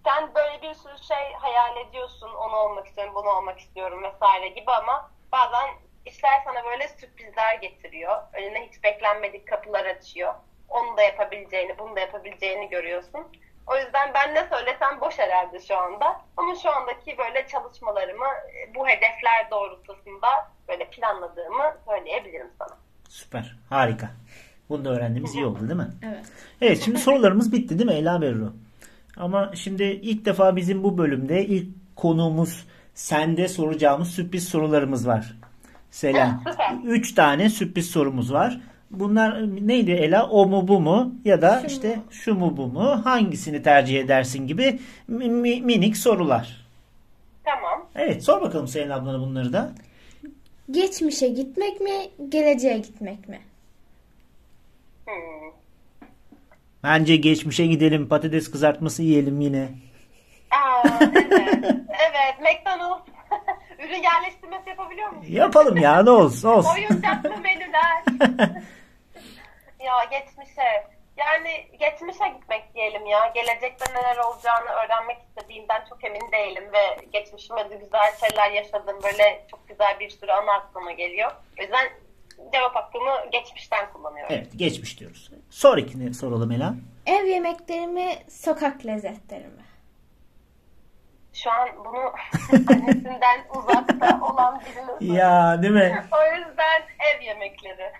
Sen 0.04 0.34
böyle 0.34 0.62
bir 0.62 0.74
sürü 0.74 0.98
şey 0.98 1.32
hayal 1.32 1.76
ediyorsun. 1.76 2.34
Onu 2.34 2.56
olmak 2.56 2.86
istiyorum, 2.86 3.14
bunu 3.14 3.28
olmak 3.28 3.60
istiyorum 3.60 4.02
vesaire 4.02 4.48
gibi 4.48 4.70
ama 4.70 5.10
bazen 5.32 5.68
işler 6.06 6.42
sana 6.44 6.64
böyle 6.64 6.88
sürprizler 6.88 7.54
getiriyor. 7.54 8.22
Önüne 8.32 8.66
hiç 8.66 8.84
beklenmedik 8.84 9.48
kapılar 9.48 9.84
açıyor. 9.84 10.34
Onu 10.68 10.96
da 10.96 11.02
yapabileceğini, 11.02 11.78
bunu 11.78 11.96
da 11.96 12.00
yapabileceğini 12.00 12.68
görüyorsun. 12.68 13.32
O 13.68 13.76
yüzden 13.76 14.10
ben 14.14 14.34
ne 14.34 14.48
söylesem 14.50 15.00
boş 15.00 15.18
herhalde 15.18 15.60
şu 15.60 15.78
anda. 15.78 16.20
Ama 16.36 16.54
şu 16.62 16.70
andaki 16.70 17.18
böyle 17.18 17.46
çalışmalarımı 17.46 18.26
bu 18.74 18.88
hedefler 18.88 19.50
doğrultusunda 19.50 20.28
böyle 20.68 20.90
planladığımı 20.90 21.76
söyleyebilirim 21.88 22.50
sana. 22.58 22.78
Süper. 23.08 23.56
Harika. 23.68 24.10
Bunu 24.68 24.84
da 24.84 24.90
öğrendiğimiz 24.90 25.34
iyi 25.34 25.46
oldu 25.46 25.60
değil 25.60 25.80
mi? 25.80 25.88
Evet. 26.02 26.26
Evet 26.60 26.82
şimdi 26.84 26.98
sorularımız 26.98 27.52
bitti 27.52 27.78
değil 27.78 27.90
mi 27.90 27.96
Ela 27.96 28.22
Berru? 28.22 28.52
Ama 29.16 29.50
şimdi 29.54 29.82
ilk 29.82 30.24
defa 30.24 30.56
bizim 30.56 30.84
bu 30.84 30.98
bölümde 30.98 31.44
ilk 31.44 31.96
konuğumuz 31.96 32.66
sende 32.94 33.48
soracağımız 33.48 34.08
sürpriz 34.10 34.48
sorularımız 34.48 35.06
var. 35.06 35.34
Selam. 35.90 36.44
Üç 36.84 37.14
tane 37.14 37.50
sürpriz 37.50 37.90
sorumuz 37.90 38.32
var. 38.32 38.60
Bunlar 38.90 39.42
neydi 39.68 39.90
Ela? 39.90 40.28
O 40.28 40.46
mu 40.46 40.68
bu 40.68 40.80
mu? 40.80 41.14
Ya 41.24 41.42
da 41.42 41.60
Şu 41.60 41.66
işte 41.66 41.96
mu? 41.96 42.02
şu 42.10 42.34
mu 42.34 42.56
bu 42.56 42.66
mu? 42.66 43.00
Hangisini 43.04 43.62
tercih 43.62 44.00
edersin 44.00 44.46
gibi 44.46 44.78
mi- 45.08 45.28
mi- 45.30 45.60
minik 45.62 45.96
sorular. 45.96 46.66
Tamam. 47.44 47.86
Evet 47.94 48.24
sor 48.24 48.40
bakalım 48.40 48.68
Selin 48.68 48.90
ablana 48.90 49.20
bunları 49.20 49.52
da. 49.52 49.72
Geçmişe 50.70 51.28
gitmek 51.28 51.80
mi, 51.80 51.90
geleceğe 52.28 52.78
gitmek 52.78 53.28
mi? 53.28 53.40
Hmm. 55.06 55.52
Bence 56.82 57.16
geçmişe 57.16 57.66
gidelim 57.66 58.08
patates 58.08 58.50
kızartması 58.50 59.02
yiyelim 59.02 59.40
yine. 59.40 59.68
Aa, 60.50 60.88
evet. 61.00 61.24
evet. 61.88 62.34
McDonald's 62.40 63.02
ürün 63.88 64.02
yerleştirmesi 64.02 64.68
yapabiliyor 64.68 65.08
musun? 65.08 65.32
Yapalım 65.32 65.76
ya 65.76 66.02
ne 66.02 66.10
olsun 66.10 66.48
olsun. 66.48 66.70
Oyuncaklı 66.74 67.36
menüler. 67.36 68.02
ya 69.80 70.04
geçmişe. 70.10 70.86
Yani 71.16 71.66
geçmişe 71.80 72.28
gitmek 72.28 72.74
diyelim 72.74 73.06
ya. 73.06 73.32
Gelecekte 73.34 73.84
neler 73.94 74.16
olacağını 74.16 74.68
öğrenmek 74.68 75.18
istediğimden 75.28 75.84
çok 75.88 76.04
emin 76.04 76.32
değilim 76.32 76.64
ve 76.72 76.96
geçmişime 77.12 77.70
de 77.70 77.76
güzel 77.76 78.16
şeyler 78.20 78.50
yaşadım. 78.50 78.96
Böyle 79.02 79.46
çok 79.50 79.68
güzel 79.68 80.00
bir 80.00 80.10
sürü 80.10 80.32
anı 80.32 80.52
aklıma 80.52 80.92
geliyor. 80.92 81.30
O 81.58 81.62
yüzden 81.62 81.88
cevap 82.52 82.76
hakkımı 82.76 83.30
geçmişten 83.32 83.92
kullanıyorum. 83.92 84.34
Evet 84.34 84.48
geçmiş 84.56 85.00
diyoruz. 85.00 85.30
Sonrakini 85.50 86.14
soralım 86.14 86.52
Ela. 86.52 86.74
Ev 87.06 87.24
yemekleri 87.24 87.86
mi, 87.86 88.08
sokak 88.30 88.86
lezzetleri 88.86 89.46
mi? 89.46 89.62
Şu 91.42 91.50
an 91.50 91.68
bunu 91.84 91.98
annesinden 92.68 93.40
uzakta 93.54 94.20
olan 94.20 94.60
birinin 94.60 95.14
Ya 95.14 95.62
değil 95.62 95.74
mi? 95.74 96.04
O 96.12 96.36
yüzden 96.36 96.82
ev 96.98 97.22
yemekleri. 97.22 97.92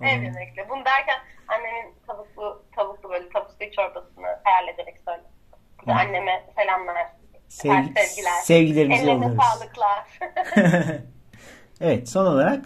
ev 0.00 0.22
yemekleri. 0.22 0.68
Bunu 0.68 0.84
derken 0.84 1.18
annemin 1.48 1.94
tavuklu 2.06 2.64
tavuklu 2.76 3.10
böyle 3.10 3.28
tavuk 3.28 3.50
suyu 3.58 3.72
çorbasını 3.72 4.26
hayal 4.44 4.68
ederek 4.68 5.00
söyledim. 5.04 5.30
Hı. 5.84 5.92
anneme 5.92 6.46
selamlar. 6.56 7.06
Sevgi- 7.48 8.06
sevgiler. 8.06 8.32
sevgilerimizi 8.42 9.02
Ellerine 9.02 9.24
yolluyoruz. 9.24 9.44
sağlıklar. 9.44 10.18
evet 11.80 12.08
son 12.08 12.26
olarak 12.26 12.64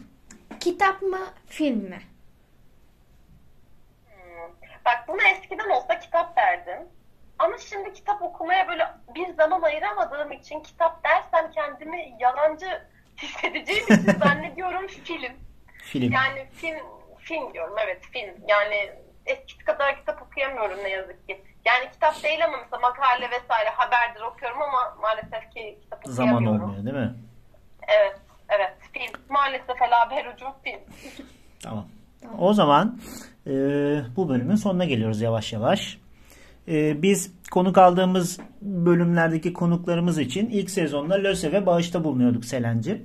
Kitap 0.61 1.03
mı, 1.03 1.21
film 1.47 1.79
mi? 1.79 1.99
Hmm. 4.07 4.53
Bak 4.85 5.05
bunu 5.09 5.23
eskiden 5.23 5.71
olsa 5.71 5.99
kitap 5.99 6.37
derdim. 6.37 6.88
Ama 7.38 7.59
şimdi 7.59 7.92
kitap 7.92 8.22
okumaya 8.22 8.68
böyle 8.68 8.87
bir 9.14 9.35
zaman 9.35 9.62
ayıramadığım 9.62 10.33
için 10.33 10.61
kitap 10.61 11.05
dersem 11.05 11.51
kendimi 11.51 12.16
yalancı 12.20 12.83
hissedeceğim 13.22 13.85
için 13.85 14.18
zannediyorum 14.24 14.87
film. 14.87 15.33
film. 15.83 16.12
Yani 16.12 16.46
film 16.53 16.79
film 17.18 17.53
diyorum 17.55 17.74
evet 17.85 18.03
film. 18.12 18.35
Yani 18.48 18.90
eskisi 19.27 19.64
kadar 19.64 19.96
kitap 19.98 20.22
okuyamıyorum 20.22 20.79
ne 20.85 20.88
yazık 20.88 21.29
ki. 21.29 21.42
Yani 21.64 21.90
kitap 21.92 22.22
değil 22.22 22.44
ama 22.44 22.57
mesela 22.62 22.81
makale 22.81 23.31
vesaire 23.31 23.68
haberdir 23.70 24.20
okuyorum 24.20 24.62
ama 24.62 24.96
maalesef 25.03 25.51
ki 25.55 25.79
kitap 25.83 26.01
Zaman 26.07 26.35
okuyamıyorum. 26.35 26.62
olmuyor 26.70 26.85
değil 26.85 27.07
mi? 27.07 27.14
Evet 27.88 28.16
evet 28.48 28.72
film. 28.92 29.20
Maalesef 29.29 29.83
Ela 29.83 30.11
Berucum 30.11 30.53
film. 30.64 30.81
Tamam. 31.62 31.87
O 32.38 32.53
zaman 32.55 33.01
e, 33.46 33.53
bu 34.16 34.29
bölümün 34.29 34.57
sonuna 34.57 34.85
geliyoruz 34.85 35.20
yavaş 35.20 35.53
yavaş. 35.53 35.98
E, 36.68 37.02
biz 37.02 37.33
konuk 37.50 37.78
aldığımız 37.78 38.40
bölümlerdeki 38.62 39.52
konuklarımız 39.52 40.18
için 40.18 40.50
ilk 40.50 40.70
sezonda 40.70 41.14
LÖSEV'e 41.14 41.66
bağışta 41.66 42.04
bulunuyorduk 42.04 42.44
Selenci. 42.44 43.02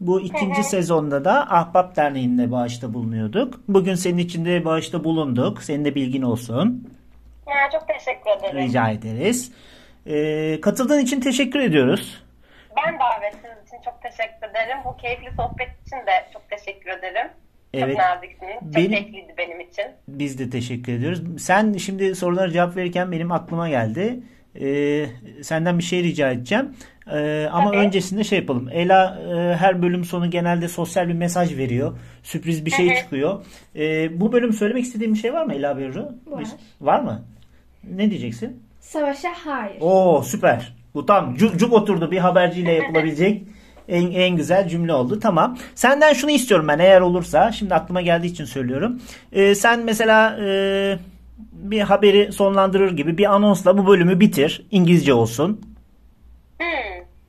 Bu 0.00 0.20
ikinci 0.20 0.64
sezonda 0.64 1.24
da 1.24 1.50
Ahbap 1.50 1.96
Derneği'nde 1.96 2.50
bağışta 2.52 2.94
bulunuyorduk. 2.94 3.60
Bugün 3.68 3.94
senin 3.94 4.18
için 4.18 4.44
de 4.44 4.64
bağışta 4.64 5.04
bulunduk. 5.04 5.62
Senin 5.62 5.84
de 5.84 5.94
bilgin 5.94 6.22
olsun. 6.22 6.88
Ya 7.46 7.70
çok 7.72 7.88
teşekkür 7.88 8.30
ederim. 8.30 8.68
Rica 8.68 8.88
ederiz. 8.88 9.52
E, 10.06 10.60
katıldığın 10.60 11.00
için 11.00 11.20
teşekkür 11.20 11.60
ediyoruz. 11.60 12.24
Ben 12.76 12.98
davetiniz 12.98 13.68
için 13.68 13.76
çok 13.84 14.02
teşekkür 14.02 14.50
ederim. 14.50 14.78
Bu 14.84 14.96
keyifli 14.96 15.30
sohbet 15.36 15.68
için 15.86 15.96
de 15.96 16.30
çok 16.32 16.50
teşekkür 16.50 16.90
ederim. 16.90 17.30
Evet. 17.74 17.96
Çok 17.96 17.98
naziksiniz. 17.98 18.52
Çok 18.60 18.74
Benim- 18.76 18.90
keyifliydi 18.90 19.34
benim 19.38 19.60
için. 19.60 19.84
Biz 20.08 20.38
de 20.38 20.50
teşekkür 20.50 20.92
ediyoruz. 20.92 21.22
Sen 21.38 21.72
şimdi 21.72 22.14
sorulara 22.14 22.50
cevap 22.50 22.76
verirken 22.76 23.12
benim 23.12 23.32
aklıma 23.32 23.68
geldi. 23.68 24.20
Ee, 24.60 25.06
senden 25.42 25.78
bir 25.78 25.82
şey 25.82 26.02
rica 26.02 26.30
edeceğim. 26.30 26.70
Ee, 27.12 27.48
ama 27.52 27.70
Tabii. 27.70 27.76
öncesinde 27.80 28.24
şey 28.24 28.38
yapalım. 28.38 28.68
Ela 28.72 29.18
e, 29.20 29.56
her 29.56 29.82
bölüm 29.82 30.04
sonu 30.04 30.30
genelde 30.30 30.68
sosyal 30.68 31.08
bir 31.08 31.12
mesaj 31.14 31.56
veriyor. 31.56 31.98
Sürpriz 32.22 32.66
bir 32.66 32.70
şey 32.70 32.94
çıkıyor. 32.96 33.44
Ee, 33.76 34.20
bu 34.20 34.32
bölüm 34.32 34.52
söylemek 34.52 34.84
istediğin 34.84 35.14
bir 35.14 35.18
şey 35.18 35.32
var 35.32 35.44
mı 35.44 35.54
Ela 35.54 35.78
Berru? 35.78 36.08
Var. 36.26 36.44
Var 36.80 37.00
mı? 37.00 37.22
Ne 37.94 38.10
diyeceksin? 38.10 38.62
Savaşa 38.80 39.28
hayır. 39.44 39.76
Oo 39.80 40.22
süper. 40.22 40.74
Bu 40.94 41.06
tam 41.06 41.34
cuk, 41.34 41.56
cuk 41.58 41.72
oturdu 41.72 42.10
bir 42.10 42.18
haberciyle 42.18 42.72
yapılabilecek 42.72 43.42
en, 43.88 44.10
en 44.10 44.36
güzel 44.36 44.68
cümle 44.68 44.92
oldu. 44.92 45.20
Tamam. 45.20 45.58
Senden 45.74 46.12
şunu 46.12 46.30
istiyorum 46.30 46.68
ben 46.68 46.78
eğer 46.78 47.00
olursa. 47.00 47.52
Şimdi 47.52 47.74
aklıma 47.74 48.00
geldiği 48.00 48.26
için 48.26 48.44
söylüyorum. 48.44 49.00
Ee, 49.32 49.54
sen 49.54 49.80
mesela 49.80 50.36
e, 50.40 50.98
bir 51.52 51.80
haberi 51.80 52.32
sonlandırır 52.32 52.96
gibi 52.96 53.18
bir 53.18 53.34
anonsla 53.34 53.78
bu 53.78 53.86
bölümü 53.86 54.20
bitir. 54.20 54.66
İngilizce 54.70 55.14
olsun. 55.14 55.60
Hmm. 56.58 56.66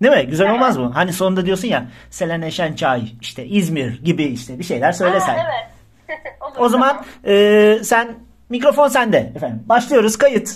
Değil 0.04 0.26
mi? 0.26 0.30
Güzel 0.30 0.54
olmaz 0.54 0.78
mı? 0.78 0.91
Hani 0.93 1.13
sonunda 1.13 1.46
diyorsun 1.46 1.67
ya 1.67 1.86
Selene 2.10 2.52
Şençay, 2.52 3.02
işte 3.22 3.46
İzmir 3.46 4.04
gibi 4.04 4.24
işte 4.24 4.60
bir 4.60 4.63
şeyler 4.63 4.91
söylesen. 4.91 5.36
Aa, 5.36 5.41
evet. 5.41 6.20
Olur, 6.41 6.65
O 6.65 6.70
zaman 6.70 6.89
tamam. 6.89 7.06
e, 7.26 7.80
sen 7.84 8.08
mikrofon 8.50 8.88
sende 8.88 9.32
efendim. 9.36 9.63
Başlıyoruz 9.70 10.17
kayıt. 10.17 10.56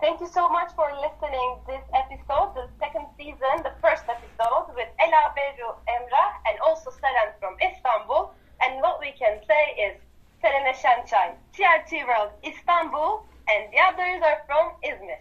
Thank 0.00 0.20
you 0.20 0.28
so 0.28 0.48
much 0.48 0.70
for 0.78 0.86
listening 1.06 1.48
this 1.66 1.84
episode, 2.02 2.54
the 2.54 2.66
second 2.78 3.06
season, 3.18 3.54
the 3.68 3.74
first 3.82 4.04
episode 4.06 4.66
with 4.78 4.90
Ela 5.04 5.22
Beru 5.36 5.68
Emra 5.94 6.24
and 6.46 6.56
also 6.66 6.90
Selen 6.90 7.30
from 7.40 7.54
Istanbul. 7.68 8.30
And 8.62 8.80
what 8.82 9.00
we 9.00 9.10
can 9.18 9.34
say 9.50 9.64
is 9.86 9.94
Selene 10.40 10.74
Şençay, 10.82 11.34
TRT 11.52 11.90
World 12.06 12.30
Istanbul, 12.42 13.26
and 13.50 13.72
the 13.72 13.80
others 13.88 14.22
are 14.22 14.38
from 14.46 14.66
Izmir. 14.82 15.18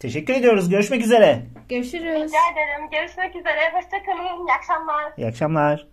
Teşekkür 0.00 0.34
ediyoruz. 0.34 0.68
Görüşmek 0.68 1.02
üzere. 1.02 1.42
Görüşürüz. 1.68 2.22
Rica 2.22 2.38
ederim. 2.52 2.90
Görüşmek 2.90 3.36
üzere. 3.36 3.72
Hoşçakalın. 3.72 4.46
İyi 4.46 4.52
akşamlar. 4.52 5.12
İyi 5.16 5.26
akşamlar. 5.26 5.88